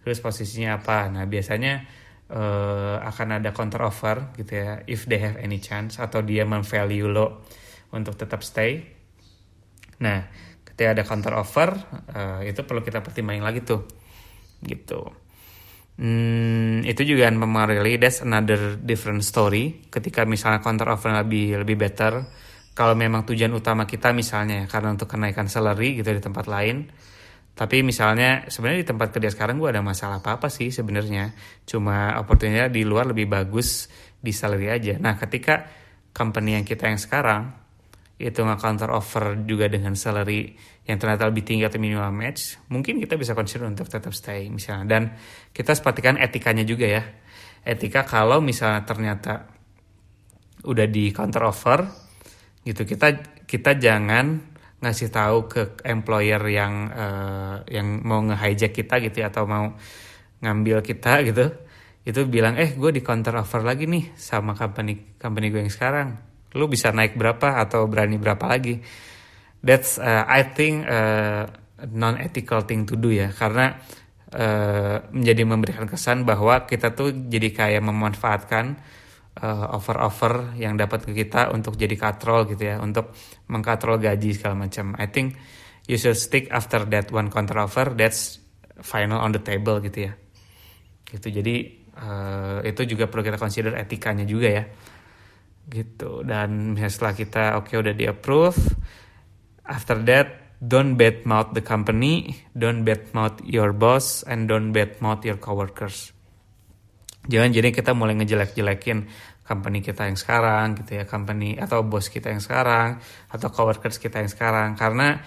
Terus 0.00 0.18
posisinya 0.24 0.80
apa? 0.80 1.12
Nah 1.12 1.28
biasanya 1.28 1.84
uh, 2.32 2.96
akan 3.04 3.42
ada 3.42 3.52
counter 3.52 3.84
offer 3.84 4.32
gitu 4.38 4.52
ya 4.56 4.80
if 4.88 5.04
they 5.04 5.20
have 5.20 5.36
any 5.40 5.60
chance 5.60 6.00
atau 6.00 6.24
dia 6.24 6.48
memvalue 6.48 7.08
lo 7.08 7.44
untuk 7.92 8.16
tetap 8.16 8.40
stay. 8.40 8.80
Nah 10.00 10.24
ketika 10.64 10.96
ada 10.96 11.04
counter 11.04 11.36
offer 11.36 11.76
uh, 12.16 12.40
itu 12.46 12.64
perlu 12.64 12.80
kita 12.80 13.04
pertimbangin 13.04 13.44
lagi 13.44 13.60
tuh 13.60 13.84
gitu. 14.64 15.04
Hmm, 16.00 16.80
itu 16.88 17.04
juga 17.04 17.28
mempengaruhi. 17.28 18.00
That's 18.00 18.24
another 18.24 18.80
different 18.80 19.20
story. 19.20 19.84
Ketika 19.92 20.24
misalnya 20.24 20.64
counter 20.64 20.88
offer 20.88 21.12
lebih 21.12 21.60
lebih 21.60 21.76
better 21.76 22.24
kalau 22.80 22.96
memang 22.96 23.28
tujuan 23.28 23.52
utama 23.52 23.84
kita 23.84 24.16
misalnya 24.16 24.64
ya, 24.64 24.66
karena 24.72 24.96
untuk 24.96 25.12
kenaikan 25.12 25.52
salary 25.52 26.00
gitu 26.00 26.16
di 26.16 26.22
tempat 26.24 26.48
lain. 26.48 26.88
Tapi 27.52 27.84
misalnya 27.84 28.48
sebenarnya 28.48 28.80
di 28.80 28.88
tempat 28.88 29.12
kerja 29.12 29.36
sekarang 29.36 29.60
gue 29.60 29.68
ada 29.68 29.84
masalah 29.84 30.24
apa 30.24 30.40
apa 30.40 30.48
sih 30.48 30.72
sebenarnya. 30.72 31.36
Cuma 31.68 32.16
opportunity 32.16 32.80
di 32.80 32.88
luar 32.88 33.12
lebih 33.12 33.28
bagus 33.28 33.84
di 34.16 34.32
salary 34.32 34.72
aja. 34.72 34.96
Nah 34.96 35.20
ketika 35.20 35.68
company 36.16 36.56
yang 36.56 36.64
kita 36.64 36.88
yang 36.88 36.96
sekarang 36.96 37.52
itu 38.16 38.40
nggak 38.40 38.56
counter 38.64 38.88
offer 38.96 39.36
juga 39.44 39.68
dengan 39.68 39.92
salary 39.92 40.56
yang 40.88 40.96
ternyata 40.96 41.28
lebih 41.28 41.44
tinggi 41.44 41.68
atau 41.68 41.76
minimal 41.76 42.08
match 42.16 42.64
mungkin 42.72 42.96
kita 42.96 43.20
bisa 43.20 43.36
consider 43.36 43.68
untuk 43.68 43.92
tetap 43.92 44.16
stay 44.16 44.48
misalnya. 44.48 44.88
Dan 44.88 45.02
kita 45.52 45.76
sepatikan 45.76 46.16
etikanya 46.16 46.64
juga 46.64 46.88
ya. 46.88 47.04
Etika 47.60 48.08
kalau 48.08 48.40
misalnya 48.40 48.88
ternyata 48.88 49.52
udah 50.64 50.88
di 50.88 51.12
counter 51.12 51.44
offer 51.44 52.08
gitu. 52.64 52.82
Kita 52.84 53.20
kita 53.44 53.76
jangan 53.76 54.40
ngasih 54.80 55.12
tahu 55.12 55.38
ke 55.48 55.62
employer 55.84 56.40
yang 56.48 56.88
uh, 56.88 57.56
yang 57.68 58.00
mau 58.00 58.24
nge-hijack 58.24 58.72
kita 58.72 58.96
gitu 59.04 59.16
ya, 59.20 59.28
atau 59.28 59.44
mau 59.44 59.76
ngambil 60.40 60.80
kita 60.80 61.20
gitu. 61.28 61.52
Itu 62.00 62.24
bilang 62.26 62.56
eh 62.56 62.72
gue 62.72 62.90
di 62.90 63.04
counter 63.04 63.36
offer 63.36 63.60
lagi 63.60 63.84
nih 63.84 64.16
sama 64.16 64.56
company 64.56 65.20
company 65.20 65.52
gue 65.52 65.60
yang 65.60 65.72
sekarang. 65.72 66.16
Lu 66.56 66.66
bisa 66.66 66.90
naik 66.90 67.14
berapa 67.14 67.60
atau 67.60 67.86
berani 67.86 68.18
berapa 68.18 68.42
lagi? 68.48 68.80
That's 69.60 70.00
uh, 70.00 70.24
I 70.24 70.50
think 70.56 70.88
uh, 70.88 71.44
non 71.92 72.16
ethical 72.16 72.64
thing 72.64 72.88
to 72.88 72.96
do 72.96 73.12
ya. 73.12 73.28
Karena 73.30 73.76
uh, 74.34 74.96
menjadi 75.12 75.42
memberikan 75.44 75.86
kesan 75.86 76.24
bahwa 76.24 76.64
kita 76.64 76.96
tuh 76.96 77.12
jadi 77.12 77.52
kayak 77.52 77.82
memanfaatkan 77.84 78.80
uh, 79.40 79.66
offer-offer 79.74 80.56
yang 80.60 80.76
dapat 80.76 81.08
ke 81.08 81.12
kita 81.16 81.50
untuk 81.50 81.74
jadi 81.74 81.96
katrol 81.96 82.46
gitu 82.48 82.62
ya 82.70 82.76
untuk 82.78 83.12
mengkatrol 83.48 83.96
gaji 83.96 84.36
segala 84.36 84.68
macam. 84.68 84.94
I 85.00 85.08
think 85.08 85.36
you 85.88 85.96
should 85.96 86.16
stick 86.16 86.52
after 86.52 86.84
that 86.92 87.08
one 87.10 87.32
counter 87.32 87.58
offer 87.58 87.92
that's 87.96 88.38
final 88.80 89.20
on 89.20 89.32
the 89.32 89.42
table 89.42 89.80
gitu 89.80 90.08
ya. 90.08 90.12
Gitu 91.08 91.42
jadi 91.42 91.54
uh, 91.98 92.58
itu 92.62 92.94
juga 92.94 93.08
perlu 93.08 93.26
kita 93.26 93.38
consider 93.40 93.72
etikanya 93.76 94.28
juga 94.28 94.48
ya. 94.48 94.64
Gitu 95.70 96.22
dan 96.24 96.76
setelah 96.76 97.14
kita 97.16 97.44
oke 97.58 97.72
okay, 97.72 97.76
udah 97.80 97.94
di 97.96 98.04
approve 98.08 98.58
after 99.64 100.02
that 100.02 100.58
don't 100.60 100.98
bad 101.00 101.24
mouth 101.24 101.56
the 101.56 101.62
company 101.64 102.36
don't 102.52 102.84
bad 102.84 103.08
mouth 103.16 103.38
your 103.46 103.72
boss 103.72 104.26
and 104.28 104.50
don't 104.50 104.76
bad 104.76 105.00
mouth 105.00 105.24
your 105.24 105.40
coworkers. 105.40 106.12
Jangan 107.28 107.52
jadi 107.52 107.68
kita 107.68 107.92
mulai 107.92 108.16
ngejelek-jelekin 108.16 109.04
company 109.50 109.82
kita 109.82 110.06
yang 110.06 110.14
sekarang 110.14 110.78
gitu 110.78 111.02
ya 111.02 111.04
company 111.10 111.58
atau 111.58 111.82
bos 111.82 112.06
kita 112.06 112.30
yang 112.30 112.38
sekarang 112.38 113.02
atau 113.26 113.50
coworkers 113.50 113.98
kita 113.98 114.22
yang 114.22 114.30
sekarang. 114.30 114.78
Karena 114.78 115.18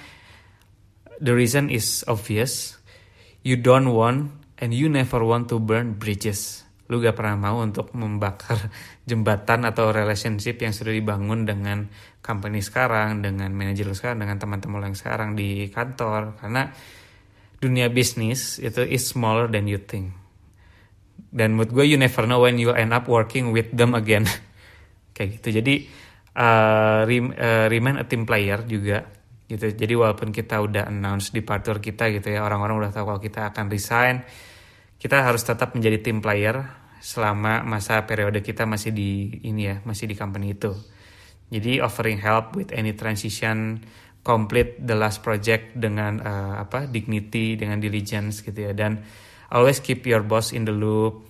the 1.19 1.36
reason 1.36 1.67
is 1.67 2.07
obvious. 2.07 2.79
You 3.43 3.59
don't 3.59 3.91
want 3.91 4.31
and 4.63 4.71
you 4.71 4.88
never 4.88 5.19
want 5.27 5.51
to 5.51 5.59
burn 5.59 5.99
bridges. 5.99 6.63
Lu 6.88 7.03
gak 7.03 7.19
pernah 7.19 7.36
mau 7.36 7.59
untuk 7.59 7.91
membakar 7.91 8.71
jembatan 9.09 9.67
atau 9.67 9.91
relationship 9.91 10.63
yang 10.63 10.71
sudah 10.71 10.95
dibangun 10.95 11.43
dengan 11.43 11.91
company 12.23 12.63
sekarang 12.63 13.19
dengan 13.19 13.51
manajer 13.51 13.91
sekarang 13.91 14.23
dengan 14.23 14.39
teman-teman 14.39 14.88
yang 14.88 14.95
sekarang 14.95 15.36
di 15.36 15.67
kantor. 15.67 16.39
Karena 16.39 16.71
dunia 17.59 17.91
bisnis 17.91 18.63
itu 18.63 18.88
is 18.88 19.03
smaller 19.03 19.51
than 19.51 19.67
you 19.67 19.83
think 19.83 20.22
dan 21.33 21.57
menurut 21.57 21.73
gue 21.73 21.85
you 21.89 21.97
never 21.97 22.29
know 22.29 22.45
when 22.45 22.61
you 22.61 22.69
end 22.77 22.93
up 22.93 23.09
working 23.09 23.49
with 23.49 23.73
them 23.73 23.97
again. 23.97 24.29
Kayak 25.17 25.41
gitu. 25.41 25.49
Jadi 25.61 25.75
uh, 26.37 27.03
uh, 27.09 27.65
remain 27.67 27.97
a 27.97 28.05
team 28.05 28.29
player 28.29 28.61
juga 28.69 29.01
gitu. 29.49 29.73
Jadi 29.73 29.93
walaupun 29.97 30.29
kita 30.29 30.61
udah 30.61 30.87
announce 30.93 31.33
departure 31.33 31.81
kita 31.81 32.13
gitu 32.13 32.29
ya 32.29 32.45
orang-orang 32.45 32.85
udah 32.85 32.91
tahu 32.93 33.05
kalau 33.09 33.21
kita 33.21 33.49
akan 33.49 33.65
resign 33.67 34.21
kita 35.01 35.19
harus 35.19 35.43
tetap 35.43 35.75
menjadi 35.75 35.99
team 35.99 36.23
player 36.23 36.63
selama 37.03 37.59
masa 37.67 38.07
periode 38.07 38.39
kita 38.39 38.63
masih 38.63 38.95
di 38.95 39.43
ini 39.43 39.67
ya 39.67 39.75
masih 39.83 40.07
di 40.07 40.15
company 40.15 40.55
itu. 40.55 40.71
Jadi 41.51 41.83
offering 41.83 42.23
help 42.23 42.55
with 42.55 42.71
any 42.71 42.95
transition 42.95 43.83
complete 44.23 44.79
the 44.79 44.95
last 44.95 45.19
project 45.19 45.75
dengan 45.75 46.23
uh, 46.23 46.55
apa 46.63 46.87
dignity 46.87 47.59
dengan 47.59 47.83
diligence 47.83 48.39
gitu 48.47 48.55
ya. 48.55 48.71
Dan 48.71 49.03
always 49.53 49.77
keep 49.79 50.01
your 50.09 50.25
boss 50.25 50.51
in 50.51 50.65
the 50.65 50.73
loop. 50.73 51.29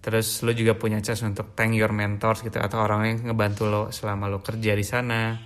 Terus 0.00 0.40
lo 0.40 0.56
juga 0.56 0.72
punya 0.80 0.96
chance 1.04 1.20
untuk 1.20 1.52
thank 1.52 1.76
your 1.76 1.92
mentors 1.92 2.40
gitu 2.40 2.56
atau 2.56 2.80
orang 2.80 3.00
yang 3.04 3.18
ngebantu 3.30 3.68
lo 3.68 3.82
selama 3.92 4.32
lo 4.32 4.40
kerja 4.40 4.72
di 4.72 4.80
sana 4.80 5.36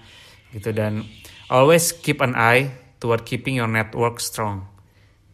gitu. 0.54 0.70
Dan 0.70 1.02
always 1.50 1.90
keep 1.90 2.22
an 2.22 2.38
eye 2.38 2.70
toward 3.02 3.26
keeping 3.26 3.58
your 3.58 3.66
network 3.66 4.22
strong 4.22 4.62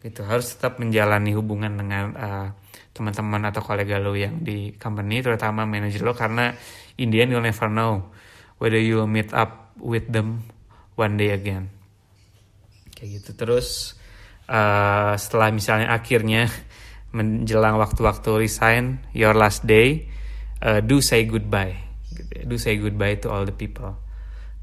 gitu. 0.01 0.25
Harus 0.25 0.57
tetap 0.57 0.81
menjalani 0.81 1.37
hubungan 1.37 1.77
dengan 1.77 2.05
uh, 2.17 2.47
teman-teman 2.97 3.45
atau 3.53 3.61
kolega 3.61 4.01
lo 4.01 4.17
yang 4.17 4.41
di 4.41 4.73
company 4.75 5.21
terutama 5.21 5.69
manager 5.69 6.01
lo 6.01 6.17
karena 6.17 6.51
in 6.97 7.13
the 7.13 7.21
end 7.21 7.31
you'll 7.31 7.45
never 7.45 7.69
know 7.69 8.09
whether 8.57 8.81
you 8.81 9.05
meet 9.05 9.29
up 9.37 9.69
with 9.77 10.09
them 10.09 10.49
one 10.97 11.13
day 11.13 11.29
again. 11.29 11.69
Kayak 12.97 13.21
gitu. 13.21 13.31
Terus 13.37 13.93
uh, 14.49 15.13
setelah 15.13 15.53
misalnya 15.53 15.93
akhirnya 15.93 16.49
menjelang 17.11 17.75
waktu-waktu 17.79 18.47
resign 18.47 19.03
your 19.11 19.35
last 19.35 19.67
day 19.67 20.07
uh, 20.63 20.79
do 20.79 21.03
say 21.03 21.27
goodbye. 21.27 21.75
Do 22.47 22.55
say 22.55 22.77
goodbye 22.79 23.19
to 23.23 23.27
all 23.31 23.43
the 23.43 23.55
people. 23.55 23.99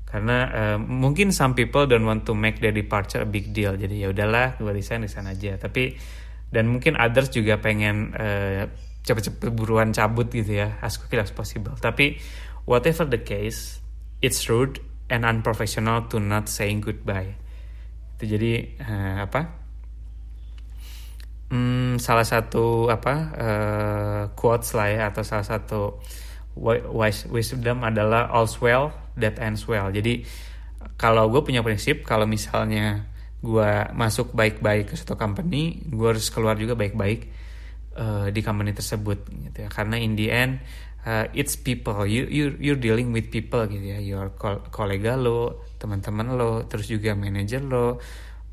Karena 0.08 0.38
uh, 0.48 0.78
mungkin 0.80 1.36
some 1.36 1.52
people 1.52 1.84
don't 1.84 2.08
want 2.08 2.24
to 2.24 2.32
make 2.32 2.64
their 2.64 2.72
departure 2.72 3.20
a 3.20 3.28
big 3.28 3.52
deal. 3.52 3.76
Jadi 3.76 4.00
ya 4.00 4.08
udahlah 4.08 4.56
gue 4.56 4.72
resign 4.72 5.04
resign 5.04 5.28
aja. 5.28 5.60
Tapi 5.60 6.00
dan 6.48 6.64
mungkin 6.72 6.96
others 6.96 7.28
juga 7.28 7.60
pengen 7.60 8.16
uh, 8.16 8.72
cepet-cepet 9.04 9.52
buruan 9.52 9.92
cabut 9.92 10.32
gitu 10.32 10.64
ya 10.64 10.80
as 10.80 10.96
quickly 10.96 11.20
as 11.20 11.28
possible. 11.28 11.76
Tapi 11.76 12.16
whatever 12.64 13.04
the 13.04 13.20
case 13.20 13.84
it's 14.24 14.48
rude 14.48 14.80
and 15.12 15.28
unprofessional 15.28 16.08
to 16.08 16.16
not 16.16 16.48
saying 16.48 16.80
goodbye. 16.80 17.36
Itu 18.16 18.32
jadi 18.32 18.52
uh, 18.80 19.16
apa 19.28 19.57
hmm, 21.52 22.00
salah 22.00 22.24
satu 22.24 22.88
apa 22.92 23.14
uh, 23.36 24.22
quotes 24.36 24.72
lah 24.76 24.88
ya 24.88 25.02
atau 25.12 25.22
salah 25.24 25.46
satu 25.46 26.00
wise 26.92 27.30
wisdom 27.30 27.86
adalah 27.86 28.28
all's 28.34 28.58
well 28.58 28.90
that 29.14 29.38
ends 29.38 29.64
well. 29.64 29.88
Jadi 29.90 30.26
kalau 30.98 31.30
gue 31.30 31.42
punya 31.42 31.62
prinsip 31.62 32.02
kalau 32.02 32.26
misalnya 32.26 33.06
gue 33.38 33.70
masuk 33.94 34.34
baik-baik 34.34 34.90
ke 34.90 34.94
suatu 34.98 35.14
company, 35.14 35.78
gue 35.86 36.08
harus 36.10 36.26
keluar 36.34 36.58
juga 36.58 36.74
baik-baik 36.74 37.20
uh, 37.94 38.26
di 38.34 38.40
company 38.42 38.74
tersebut 38.74 39.30
gitu 39.30 39.58
ya. 39.62 39.68
Karena 39.70 39.94
in 39.94 40.18
the 40.18 40.26
end 40.26 40.58
uh, 41.06 41.30
it's 41.30 41.54
people, 41.54 42.02
you 42.02 42.26
you 42.26 42.58
you're 42.58 42.80
dealing 42.80 43.14
with 43.14 43.30
people 43.30 43.62
gitu 43.70 43.94
ya. 43.94 44.02
Your 44.02 44.34
kolega 44.74 45.14
lo, 45.14 45.62
teman-teman 45.78 46.34
lo, 46.34 46.66
terus 46.66 46.90
juga 46.90 47.14
manager 47.14 47.62
lo, 47.62 48.02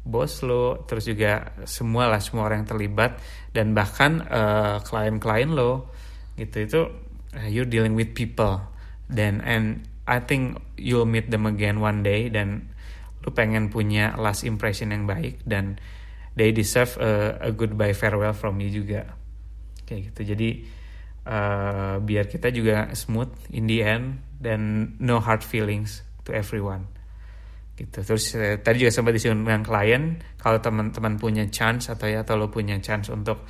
bos 0.05 0.45
lo, 0.45 0.85
terus 0.85 1.09
juga 1.09 1.57
semua 1.65 2.05
lah 2.05 2.21
semua 2.21 2.45
orang 2.45 2.63
yang 2.63 2.69
terlibat 2.69 3.17
dan 3.51 3.73
bahkan 3.73 4.21
uh, 4.29 4.77
klien-klien 4.85 5.49
lo 5.49 5.89
gitu. 6.37 6.55
Itu 6.61 6.81
uh, 7.33 7.49
you're 7.49 7.67
dealing 7.67 7.97
with 7.97 8.13
people. 8.13 8.61
Dan 9.09 9.41
and 9.41 9.89
I 10.05 10.21
think 10.21 10.61
you'll 10.77 11.09
meet 11.09 11.33
them 11.33 11.49
again 11.49 11.81
one 11.81 12.05
day 12.05 12.29
dan 12.29 12.69
lu 13.25 13.33
pengen 13.33 13.73
punya 13.73 14.13
last 14.21 14.45
impression 14.45 14.93
yang 14.93 15.09
baik 15.09 15.41
dan 15.49 15.81
they 16.37 16.53
deserve 16.53 16.93
a, 17.01 17.41
a 17.41 17.51
goodbye 17.51 17.97
farewell 17.97 18.37
from 18.37 18.61
you 18.61 18.69
juga. 18.69 19.09
Kayak 19.89 20.13
gitu. 20.13 20.21
Jadi 20.37 20.49
uh, 21.25 21.97
biar 21.97 22.29
kita 22.29 22.53
juga 22.53 22.93
smooth 22.93 23.33
in 23.49 23.65
the 23.65 23.81
end 23.81 24.21
dan 24.37 24.93
no 25.01 25.17
hard 25.17 25.41
feelings 25.41 26.05
to 26.21 26.29
everyone 26.29 26.94
gitu. 27.75 27.99
Terus 28.01 28.35
eh, 28.39 28.57
tadi 28.59 28.87
juga 28.87 28.91
sempat 28.91 29.11
disinggung 29.15 29.43
dengan 29.43 29.63
klien 29.63 30.03
kalau 30.39 30.59
teman-teman 30.63 31.19
punya 31.19 31.43
chance 31.51 31.91
atau 31.91 32.07
ya 32.07 32.23
atau 32.23 32.39
lo 32.39 32.47
punya 32.47 32.79
chance 32.79 33.11
untuk 33.11 33.43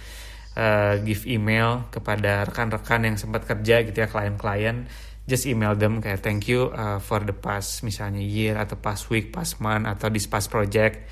uh, 0.57 0.97
give 1.05 1.29
email 1.29 1.87
kepada 1.93 2.45
rekan-rekan 2.49 3.05
yang 3.05 3.15
sempat 3.21 3.45
kerja 3.45 3.85
gitu 3.85 3.97
ya 4.01 4.09
klien-klien 4.09 4.89
just 5.29 5.45
email 5.45 5.77
them 5.77 6.01
kayak 6.01 6.21
thank 6.25 6.49
you 6.49 6.73
uh, 6.73 6.97
for 6.97 7.21
the 7.21 7.33
past 7.33 7.81
misalnya 7.81 8.21
year 8.21 8.57
atau 8.57 8.77
past 8.77 9.09
week 9.13 9.29
past 9.29 9.61
month 9.61 9.85
atau 9.85 10.09
this 10.09 10.25
past 10.25 10.49
project 10.49 11.05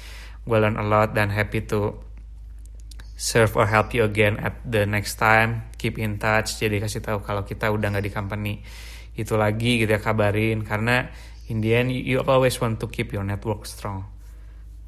gue 0.43 0.57
learn 0.57 0.77
a 0.77 0.85
lot 0.85 1.13
dan 1.13 1.29
happy 1.29 1.61
to 1.61 1.97
serve 3.23 3.55
or 3.55 3.63
help 3.69 3.95
you 3.95 4.03
again 4.03 4.35
at 4.41 4.59
the 4.67 4.83
next 4.83 5.15
time. 5.15 5.71
Keep 5.79 5.95
in 5.95 6.19
touch. 6.19 6.59
Jadi 6.59 6.83
kasih 6.83 6.99
tahu 6.99 7.23
kalau 7.23 7.47
kita 7.47 7.71
udah 7.71 7.87
nggak 7.95 8.05
di 8.05 8.11
company. 8.11 8.53
Itu 9.15 9.39
lagi 9.39 9.79
gitu 9.79 9.95
ya 9.95 10.01
kabarin. 10.03 10.67
Karena 10.67 11.07
in 11.51 11.59
the 11.59 11.75
end 11.75 11.91
you 11.91 12.23
always 12.23 12.55
want 12.61 12.79
to 12.79 12.87
keep 12.87 13.11
your 13.11 13.25
network 13.25 13.67
strong. 13.67 14.07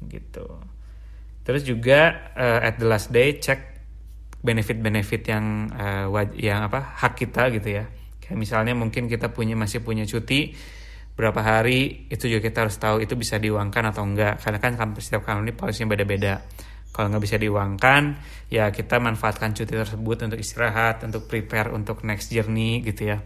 Gitu. 0.06 0.46
Terus 1.46 1.62
juga 1.62 2.30
uh, 2.34 2.60
at 2.64 2.80
the 2.80 2.86
last 2.88 3.12
day 3.12 3.38
cek 3.38 3.76
benefit-benefit 4.42 5.22
yang 5.26 5.70
uh, 5.74 6.06
yang 6.34 6.66
apa 6.66 6.96
hak 7.02 7.18
kita 7.18 7.50
gitu 7.54 7.82
ya. 7.82 7.84
Kayak 8.22 8.38
misalnya 8.38 8.74
mungkin 8.74 9.06
kita 9.06 9.30
punya 9.30 9.54
masih 9.54 9.82
punya 9.82 10.02
cuti 10.06 10.54
berapa 11.16 11.40
hari 11.40 12.12
itu 12.12 12.28
juga 12.28 12.44
kita 12.44 12.68
harus 12.68 12.76
tahu 12.76 13.00
itu 13.00 13.16
bisa 13.16 13.38
diuangkan 13.38 13.94
atau 13.94 14.02
enggak. 14.02 14.42
Karena 14.42 14.58
kan 14.58 14.74
setiap 14.98 15.22
company 15.26 15.54
polisinya 15.54 15.94
beda-beda. 15.94 16.42
Kalau 16.90 17.12
nggak 17.12 17.24
bisa 17.28 17.36
diuangkan 17.36 18.02
ya 18.48 18.72
kita 18.72 18.96
manfaatkan 18.96 19.52
cuti 19.52 19.74
tersebut 19.76 20.16
untuk 20.26 20.40
istirahat 20.40 21.04
untuk 21.04 21.28
prepare 21.28 21.68
untuk 21.70 22.02
next 22.02 22.32
journey 22.32 22.80
gitu 22.80 23.12
ya. 23.12 23.18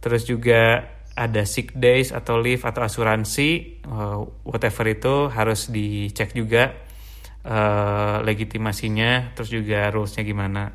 Terus 0.00 0.24
juga 0.24 0.80
ada 1.14 1.46
sick 1.46 1.70
days 1.78 2.10
atau 2.10 2.42
leave 2.42 2.62
atau 2.66 2.82
asuransi 2.82 3.80
uh, 3.86 4.18
whatever 4.42 4.90
itu 4.90 5.30
harus 5.30 5.70
dicek 5.70 6.34
juga 6.34 6.74
uh, 7.46 8.18
legitimasinya 8.26 9.30
terus 9.38 9.54
juga 9.54 9.86
rulesnya 9.94 10.26
gimana 10.26 10.74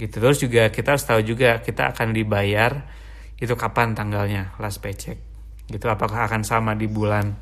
gitu. 0.00 0.16
Terus 0.16 0.40
juga 0.40 0.72
kita 0.72 0.96
harus 0.96 1.04
tahu 1.04 1.20
juga 1.20 1.60
kita 1.60 1.92
akan 1.92 2.16
dibayar 2.16 2.88
itu 3.36 3.52
kapan 3.52 3.92
tanggalnya 3.92 4.56
last 4.56 4.80
paycheck 4.80 5.20
gitu. 5.68 5.86
Apakah 5.92 6.24
akan 6.24 6.40
sama 6.40 6.72
di 6.72 6.88
bulan 6.88 7.36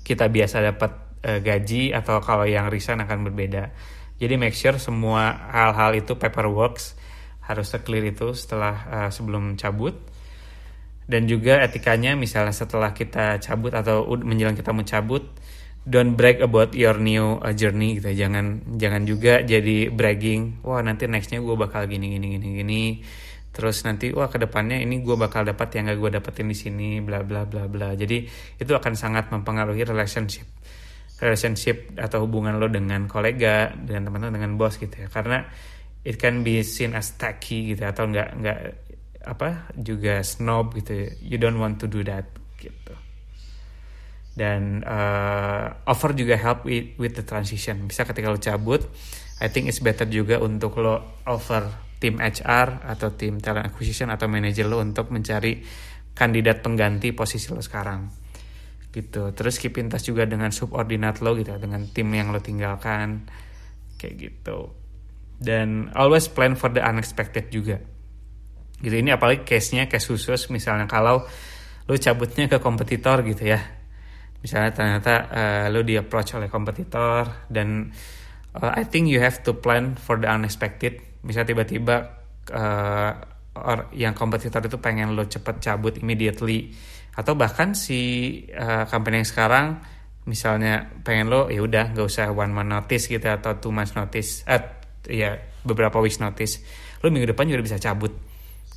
kita 0.00 0.32
biasa 0.32 0.64
dapat 0.64 1.20
uh, 1.28 1.40
gaji 1.44 1.92
atau 1.92 2.24
kalau 2.24 2.48
yang 2.48 2.72
resign 2.72 3.04
akan 3.04 3.28
berbeda. 3.28 3.68
Jadi 4.16 4.40
make 4.40 4.56
sure 4.56 4.80
semua 4.80 5.52
hal-hal 5.52 5.92
itu 5.92 6.16
paperwork 6.16 6.80
harus 7.44 7.68
clear 7.84 8.08
itu 8.08 8.32
setelah 8.32 8.74
uh, 8.88 9.10
sebelum 9.12 9.60
cabut 9.60 10.15
dan 11.06 11.30
juga 11.30 11.62
etikanya 11.62 12.18
misalnya 12.18 12.50
setelah 12.50 12.90
kita 12.90 13.38
cabut 13.38 13.70
atau 13.70 14.06
menjelang 14.20 14.58
kita 14.58 14.74
mencabut 14.74 15.22
don't 15.86 16.18
brag 16.18 16.42
about 16.42 16.74
your 16.74 16.98
new 16.98 17.38
uh, 17.38 17.54
journey 17.54 18.02
gitu 18.02 18.10
jangan 18.10 18.58
jangan 18.74 19.06
juga 19.06 19.46
jadi 19.46 19.86
bragging 19.94 20.66
wah 20.66 20.82
nanti 20.82 21.06
nextnya 21.06 21.38
gue 21.38 21.54
bakal 21.54 21.86
gini 21.86 22.18
gini 22.18 22.26
gini 22.36 22.48
gini. 22.58 22.82
Terus 23.56 23.88
nanti 23.88 24.12
wah 24.12 24.28
ke 24.28 24.36
depannya 24.36 24.84
ini 24.84 25.00
gue 25.00 25.16
bakal 25.16 25.48
dapat 25.48 25.72
yang 25.80 25.88
gak 25.88 25.96
gue 25.96 26.10
dapetin 26.20 26.44
di 26.44 26.52
sini 26.52 27.00
bla 27.00 27.24
bla 27.24 27.48
bla 27.48 27.64
bla. 27.64 27.96
Jadi 27.96 28.28
itu 28.60 28.68
akan 28.68 28.92
sangat 28.92 29.32
mempengaruhi 29.32 29.80
relationship 29.88 30.44
relationship 31.16 31.96
atau 31.96 32.28
hubungan 32.28 32.60
lo 32.60 32.68
dengan 32.68 33.08
kolega 33.08 33.72
dengan 33.72 34.12
teman-teman 34.12 34.36
dengan 34.36 34.52
bos 34.60 34.76
gitu 34.76 34.92
ya. 34.92 35.08
Karena 35.08 35.40
it 36.04 36.20
can 36.20 36.44
be 36.44 36.60
seen 36.60 36.92
as 36.92 37.16
tacky 37.16 37.72
gitu 37.72 37.88
atau 37.88 38.04
nggak 38.04 38.28
nggak 38.44 38.58
apa 39.26 39.74
juga 39.74 40.22
snob 40.22 40.78
gitu 40.78 41.10
you 41.18 41.36
don't 41.36 41.58
want 41.58 41.82
to 41.82 41.90
do 41.90 42.06
that 42.06 42.30
gitu. 42.62 42.94
Dan 44.36 44.84
uh, 44.84 45.88
offer 45.88 46.12
juga 46.12 46.36
help 46.36 46.68
with, 46.68 46.92
with 47.00 47.16
the 47.16 47.24
transition. 47.24 47.88
Bisa 47.88 48.04
ketika 48.06 48.30
lo 48.30 48.38
cabut 48.38 48.86
I 49.42 49.52
think 49.52 49.68
it's 49.68 49.82
better 49.82 50.08
juga 50.08 50.40
untuk 50.40 50.78
lo 50.80 51.20
offer 51.26 51.66
tim 51.98 52.22
HR 52.22 52.86
atau 52.86 53.12
tim 53.18 53.42
talent 53.42 53.68
acquisition 53.68 54.08
atau 54.08 54.30
manager 54.30 54.68
lo 54.68 54.80
untuk 54.80 55.12
mencari 55.12 55.60
kandidat 56.16 56.64
pengganti 56.64 57.12
posisi 57.12 57.52
lo 57.52 57.60
sekarang 57.60 58.08
gitu. 58.94 59.34
Terus 59.36 59.60
keep 59.60 59.76
in 59.76 59.92
touch 59.92 60.08
juga 60.08 60.24
dengan 60.24 60.48
subordinat 60.54 61.20
lo 61.20 61.36
gitu 61.36 61.52
dengan 61.60 61.84
tim 61.90 62.08
yang 62.14 62.32
lo 62.32 62.40
tinggalkan 62.40 63.28
kayak 64.00 64.14
gitu. 64.16 64.72
Dan 65.36 65.92
always 65.92 66.32
plan 66.32 66.56
for 66.56 66.72
the 66.72 66.80
unexpected 66.80 67.52
juga 67.52 67.76
gitu 68.80 68.92
ini 68.92 69.12
apalagi 69.12 69.42
case-nya 69.44 69.88
case 69.88 70.12
khusus 70.12 70.52
misalnya 70.52 70.84
kalau 70.84 71.24
lo 71.86 71.94
cabutnya 71.94 72.50
ke 72.50 72.58
kompetitor 72.58 73.22
gitu 73.22 73.46
ya. 73.46 73.60
Misalnya 74.42 74.70
ternyata 74.74 75.14
uh, 75.30 75.66
lo 75.72 75.80
di 75.86 75.94
approach 75.96 76.34
oleh 76.36 76.50
kompetitor 76.50 77.48
dan 77.48 77.90
uh, 78.58 78.72
I 78.74 78.84
think 78.86 79.08
you 79.08 79.22
have 79.22 79.40
to 79.46 79.56
plan 79.56 79.94
for 79.96 80.18
the 80.18 80.28
unexpected. 80.28 80.98
Bisa 81.22 81.46
tiba-tiba 81.46 81.96
uh, 82.52 83.12
or 83.56 83.88
yang 83.96 84.12
kompetitor 84.12 84.60
itu 84.60 84.76
pengen 84.82 85.16
lo 85.16 85.24
cepet 85.24 85.62
cabut 85.62 85.96
immediately. 86.02 86.74
Atau 87.16 87.32
bahkan 87.38 87.72
si 87.72 88.44
uh, 88.52 88.84
company 88.90 89.24
yang 89.24 89.28
sekarang 89.30 89.66
misalnya 90.26 90.90
pengen 91.06 91.30
lo 91.30 91.46
ya 91.46 91.62
udah 91.62 91.94
nggak 91.94 92.06
usah 92.06 92.34
one 92.34 92.50
month 92.50 92.70
notice 92.70 93.06
gitu 93.06 93.30
atau 93.30 93.62
two 93.62 93.70
months 93.70 93.94
notice 93.94 94.42
eh 94.50 94.58
ya 95.06 95.38
beberapa 95.62 96.02
weeks 96.02 96.18
notice. 96.18 96.60
Lo 97.00 97.14
minggu 97.14 97.30
depan 97.30 97.46
juga 97.46 97.62
bisa 97.62 97.78
cabut 97.78 98.25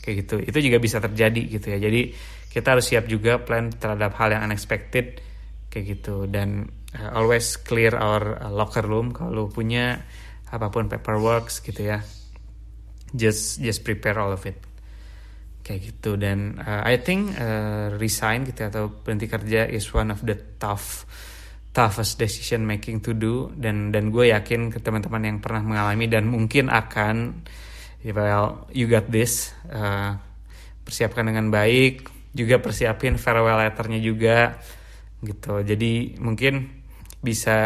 kayak 0.10 0.26
gitu. 0.26 0.36
Itu 0.42 0.58
juga 0.58 0.82
bisa 0.82 0.98
terjadi 0.98 1.42
gitu 1.46 1.70
ya. 1.70 1.78
Jadi 1.78 2.10
kita 2.50 2.74
harus 2.74 2.90
siap 2.90 3.06
juga 3.06 3.38
plan 3.38 3.70
terhadap 3.70 4.18
hal 4.18 4.34
yang 4.34 4.50
unexpected 4.50 5.22
kayak 5.70 6.02
gitu. 6.02 6.26
Dan 6.26 6.66
uh, 6.98 7.14
always 7.14 7.62
clear 7.62 7.94
our 7.94 8.42
uh, 8.42 8.50
locker 8.50 8.82
room 8.82 9.14
kalau 9.14 9.54
punya 9.54 10.02
apa 10.50 10.74
pun 10.74 10.90
paperwork 10.90 11.54
gitu 11.62 11.94
ya. 11.94 12.02
Just 13.14 13.62
just 13.62 13.86
prepare 13.86 14.18
all 14.18 14.34
of 14.34 14.42
it. 14.50 14.58
Kayak 15.62 15.94
gitu. 15.94 16.18
Dan 16.18 16.58
uh, 16.58 16.82
I 16.82 16.98
think 16.98 17.38
uh, 17.38 17.94
resign 18.02 18.50
gitu 18.50 18.66
ya, 18.66 18.74
atau 18.74 18.90
berhenti 18.90 19.30
kerja 19.30 19.70
is 19.70 19.86
one 19.94 20.10
of 20.10 20.26
the 20.26 20.34
tough 20.58 21.06
toughest 21.70 22.18
decision 22.18 22.66
making 22.66 22.98
to 23.06 23.14
do. 23.14 23.54
Dan 23.54 23.94
dan 23.94 24.10
gue 24.10 24.34
yakin 24.34 24.74
ke 24.74 24.82
teman-teman 24.82 25.22
yang 25.22 25.38
pernah 25.38 25.62
mengalami 25.62 26.10
dan 26.10 26.26
mungkin 26.26 26.74
akan 26.74 27.46
well 28.08 28.68
you 28.72 28.88
got 28.88 29.08
this. 29.12 29.52
Uh, 29.68 30.16
persiapkan 30.84 31.28
dengan 31.28 31.52
baik. 31.52 32.08
Juga 32.34 32.62
persiapin 32.62 33.18
farewell 33.18 33.60
letternya 33.60 34.00
juga 34.00 34.58
gitu. 35.20 35.60
Jadi 35.62 36.16
mungkin 36.22 36.82
bisa 37.20 37.58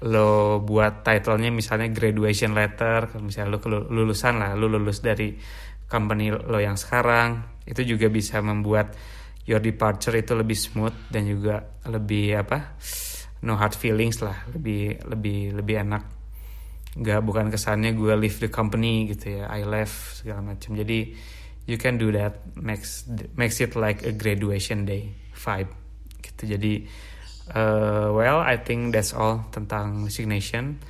lo 0.00 0.64
buat 0.64 1.04
titlenya 1.04 1.52
misalnya 1.52 1.92
graduation 1.92 2.56
letter 2.56 3.20
misalnya 3.20 3.60
lo 3.60 3.84
lulusan 3.92 4.40
lah 4.40 4.56
lo 4.56 4.64
lulus 4.70 5.04
dari 5.04 5.36
company 5.84 6.32
lo 6.32 6.58
yang 6.58 6.80
sekarang. 6.80 7.60
Itu 7.68 7.84
juga 7.84 8.08
bisa 8.08 8.40
membuat 8.40 8.96
your 9.44 9.60
departure 9.60 10.16
itu 10.16 10.32
lebih 10.32 10.56
smooth 10.56 11.12
dan 11.12 11.28
juga 11.28 11.60
lebih 11.88 12.36
apa 12.40 12.78
no 13.44 13.58
hard 13.60 13.76
feelings 13.76 14.24
lah. 14.24 14.48
Lebih 14.54 15.04
lebih 15.04 15.58
lebih 15.58 15.76
enak 15.84 16.17
nggak 16.98 17.22
bukan 17.22 17.46
kesannya 17.54 17.94
gue 17.94 18.14
leave 18.18 18.38
the 18.42 18.50
company 18.50 19.06
gitu 19.14 19.38
ya 19.42 19.46
I 19.46 19.62
left 19.62 20.22
segala 20.22 20.42
macam 20.54 20.74
jadi 20.74 21.14
you 21.68 21.76
can 21.76 22.00
do 22.00 22.08
that 22.16 22.40
makes 22.56 23.04
makes 23.36 23.60
it 23.60 23.76
like 23.76 24.00
a 24.02 24.10
graduation 24.10 24.88
day 24.88 25.12
vibe 25.36 25.70
gitu. 26.24 26.56
Jadi 26.56 26.88
uh, 27.52 28.10
well 28.16 28.40
I 28.40 28.56
think 28.58 28.96
that's 28.96 29.12
all 29.12 29.44
tentang 29.52 30.08
resignation. 30.08 30.80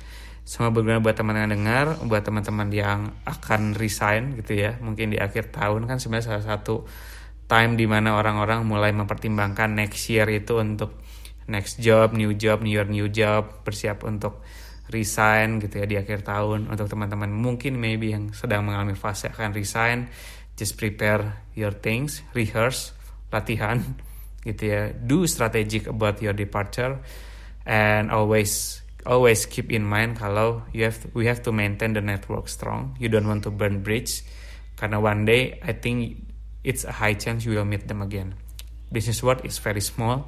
Semoga 0.47 0.81
berguna 0.81 0.97
buat 0.97 1.13
teman-teman 1.13 1.51
dengar 1.53 1.85
buat 2.09 2.25
teman-teman 2.25 2.73
yang 2.73 2.99
akan 3.27 3.77
resign 3.77 4.39
gitu 4.39 4.57
ya. 4.57 4.79
Mungkin 4.81 5.13
di 5.13 5.19
akhir 5.21 5.53
tahun 5.53 5.85
kan 5.85 6.01
sebenarnya 6.01 6.39
salah 6.39 6.45
satu 6.55 6.87
time 7.45 7.77
di 7.77 7.85
mana 7.85 8.17
orang-orang 8.17 8.65
mulai 8.65 8.95
mempertimbangkan 8.95 9.75
next 9.75 10.09
year 10.09 10.25
itu 10.31 10.57
untuk 10.57 10.95
next 11.49 11.81
job 11.81 12.13
new 12.13 12.33
job 12.37 12.61
new 12.61 12.77
year 12.77 12.85
new 12.85 13.09
job 13.09 13.65
bersiap 13.65 14.05
untuk 14.05 14.41
resign 14.89 15.61
gitu 15.61 15.81
ya 15.81 15.85
di 15.85 15.95
akhir 15.95 16.25
tahun. 16.25 16.69
Untuk 16.69 16.89
teman-teman 16.89 17.29
mungkin 17.29 17.77
maybe 17.77 18.11
yang 18.11 18.33
sedang 18.33 18.65
mengalami 18.65 18.97
fase 18.97 19.29
akan 19.29 19.53
resign 19.53 20.09
just 20.59 20.75
prepare 20.75 21.47
your 21.55 21.71
things 21.71 22.19
rehearse 22.35 22.91
latihan 23.31 23.79
gitu 24.47 24.63
ya. 24.67 24.81
Do 24.91 25.23
strategic 25.29 25.87
about 25.87 26.19
your 26.19 26.35
departure 26.35 26.99
and 27.63 28.11
always 28.11 28.83
always 29.07 29.47
keep 29.47 29.71
in 29.71 29.85
mind 29.85 30.19
kalau 30.19 30.65
you 30.75 30.83
have 30.83 30.99
to, 30.99 31.07
we 31.15 31.29
have 31.29 31.39
to 31.45 31.55
maintain 31.55 31.95
the 31.95 32.03
network 32.03 32.49
strong. 32.51 32.97
You 32.99 33.07
don't 33.07 33.27
want 33.29 33.47
to 33.47 33.51
burn 33.53 33.85
bridge. 33.85 34.25
Karena 34.75 34.99
one 34.99 35.23
day 35.23 35.59
I 35.63 35.75
think 35.75 36.27
it's 36.63 36.83
a 36.83 36.91
high 36.91 37.15
chance 37.15 37.45
you 37.45 37.55
will 37.55 37.67
meet 37.67 37.87
them 37.87 38.01
again. 38.01 38.35
Business 38.91 39.21
world 39.23 39.45
is 39.45 39.61
very 39.61 39.81
small. 39.81 40.27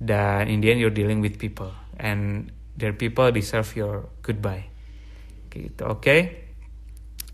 Dan 0.00 0.48
in 0.48 0.60
the 0.62 0.72
end 0.72 0.80
you're 0.80 0.94
dealing 0.94 1.20
with 1.20 1.36
people. 1.36 1.72
And 2.00 2.50
their 2.76 2.96
people 2.96 3.28
deserve 3.30 3.68
your 3.76 4.08
goodbye. 4.24 4.68
Gitu 5.52 5.82
oke 5.84 6.00
okay? 6.00 6.20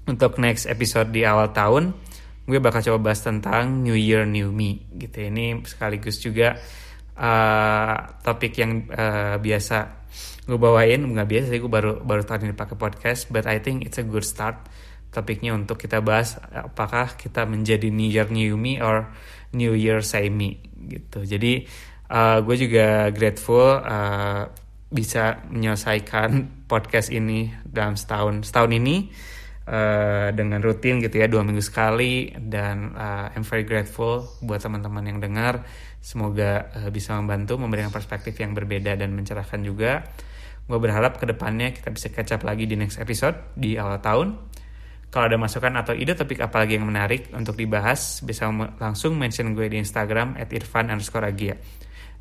untuk 0.08 0.40
next 0.40 0.64
episode 0.64 1.12
di 1.12 1.22
awal 1.22 1.52
tahun 1.52 1.92
gue 2.48 2.58
bakal 2.64 2.80
coba 2.80 3.12
bahas 3.12 3.20
tentang 3.20 3.84
New 3.84 3.92
Year 3.92 4.24
New 4.24 4.48
Me 4.56 4.88
gitu. 4.96 5.20
Ini 5.20 5.60
sekaligus 5.68 6.16
juga 6.16 6.56
uh, 7.12 7.94
topik 8.24 8.56
yang 8.56 8.88
uh, 8.88 9.36
biasa 9.36 10.08
gue 10.48 10.56
bawain. 10.56 11.04
Nggak 11.04 11.28
biasa 11.28 11.46
sih 11.52 11.60
gue 11.60 11.68
baru 11.68 12.00
baru 12.00 12.24
tahun 12.24 12.48
ini 12.48 12.56
pakai 12.56 12.80
podcast 12.80 13.28
but 13.28 13.44
I 13.44 13.60
think 13.60 13.84
it's 13.84 14.00
a 14.00 14.06
good 14.08 14.24
start. 14.24 14.64
Topiknya 15.12 15.52
untuk 15.52 15.76
kita 15.76 16.00
bahas 16.00 16.40
apakah 16.48 17.20
kita 17.20 17.44
menjadi 17.44 17.92
New 17.92 18.08
Year 18.08 18.32
New 18.32 18.56
Me 18.56 18.80
or 18.80 19.12
New 19.52 19.76
Year 19.76 20.00
Say 20.00 20.32
Me 20.32 20.64
gitu. 20.88 21.28
Jadi 21.28 21.68
uh, 22.08 22.40
gue 22.40 22.56
juga 22.56 23.12
grateful 23.12 23.76
uh, 23.76 24.48
bisa 24.88 25.44
menyelesaikan 25.52 26.64
podcast 26.64 27.12
ini 27.12 27.52
dalam 27.60 27.96
setahun 27.96 28.48
setahun 28.48 28.72
ini 28.72 29.12
uh, 29.68 30.32
dengan 30.32 30.64
rutin 30.64 30.96
gitu 31.04 31.20
ya 31.20 31.28
dua 31.28 31.44
minggu 31.44 31.60
sekali. 31.60 32.32
Dan 32.32 32.96
uh, 32.96 33.32
I'm 33.32 33.44
very 33.44 33.68
grateful 33.68 34.24
buat 34.40 34.64
teman-teman 34.64 35.04
yang 35.04 35.18
dengar. 35.20 35.64
Semoga 36.00 36.72
uh, 36.72 36.88
bisa 36.88 37.12
membantu 37.20 37.60
memberikan 37.60 37.92
perspektif 37.92 38.32
yang 38.40 38.56
berbeda 38.56 38.96
dan 38.96 39.12
mencerahkan 39.12 39.60
juga. 39.60 40.08
Gue 40.68 40.76
berharap 40.80 41.16
ke 41.16 41.24
depannya 41.24 41.72
kita 41.72 41.88
bisa 41.88 42.12
catch 42.12 42.36
up 42.36 42.42
lagi 42.44 42.68
di 42.68 42.76
next 42.76 43.00
episode 43.00 43.36
di 43.56 43.76
awal 43.80 44.00
tahun. 44.00 44.36
Kalau 45.08 45.24
ada 45.24 45.40
masukan 45.40 45.72
atau 45.72 45.96
ide 45.96 46.12
topik 46.12 46.44
apa 46.44 46.60
lagi 46.60 46.76
yang 46.76 46.84
menarik 46.84 47.32
untuk 47.32 47.56
dibahas 47.56 48.20
bisa 48.20 48.52
langsung 48.76 49.16
mention 49.16 49.56
gue 49.56 49.64
di 49.64 49.80
Instagram 49.80 50.36
at 50.36 50.52
irfan 50.52 50.92
underscore 50.92 51.24
agia 51.24 51.56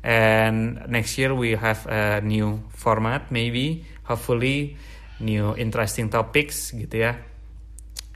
and 0.02 0.84
next 0.88 1.18
year 1.18 1.34
we 1.34 1.58
have 1.58 1.86
a 1.86 2.20
new 2.22 2.62
format 2.70 3.30
maybe 3.30 3.84
hopefully 4.08 4.78
new 5.20 5.54
interesting 5.58 6.08
topics 6.08 6.72
gitu 6.72 7.10
ya. 7.10 7.12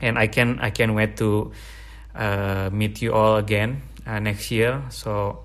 And 0.03 0.19
I 0.19 0.27
can 0.27 0.59
I 0.59 0.75
can 0.75 0.97
wait 0.97 1.15
to 1.23 1.53
uh, 2.15 2.67
meet 2.73 2.99
you 2.99 3.15
all 3.15 3.39
again 3.39 3.83
uh, 4.03 4.19
next 4.19 4.51
year. 4.51 4.83
So 4.91 5.43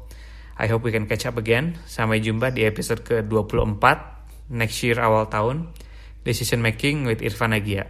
I 0.58 0.66
hope 0.66 0.82
we 0.82 0.90
can 0.90 1.06
catch 1.06 1.26
up 1.30 1.38
again. 1.38 1.78
Sampai 1.86 2.18
jumpa 2.18 2.50
di 2.50 2.66
episode 2.66 3.06
ke-24 3.06 3.86
next 4.50 4.82
year 4.82 4.98
awal 4.98 5.30
tahun 5.30 5.70
decision 6.26 6.58
making 6.58 7.06
with 7.06 7.22
Irfan 7.22 7.54
Agia. 7.54 7.86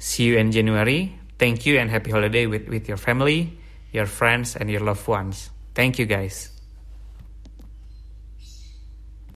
See 0.00 0.32
you 0.32 0.40
in 0.40 0.52
January. 0.52 1.12
Thank 1.36 1.68
you 1.68 1.76
and 1.76 1.92
happy 1.92 2.08
holiday 2.08 2.48
with 2.48 2.68
with 2.72 2.88
your 2.88 2.96
family 2.96 3.60
your 3.92 4.08
friends 4.08 4.56
and 4.56 4.72
your 4.72 4.80
loved 4.80 5.04
ones. 5.04 5.52
Thank 5.76 6.00
you 6.00 6.08
guys 6.08 6.55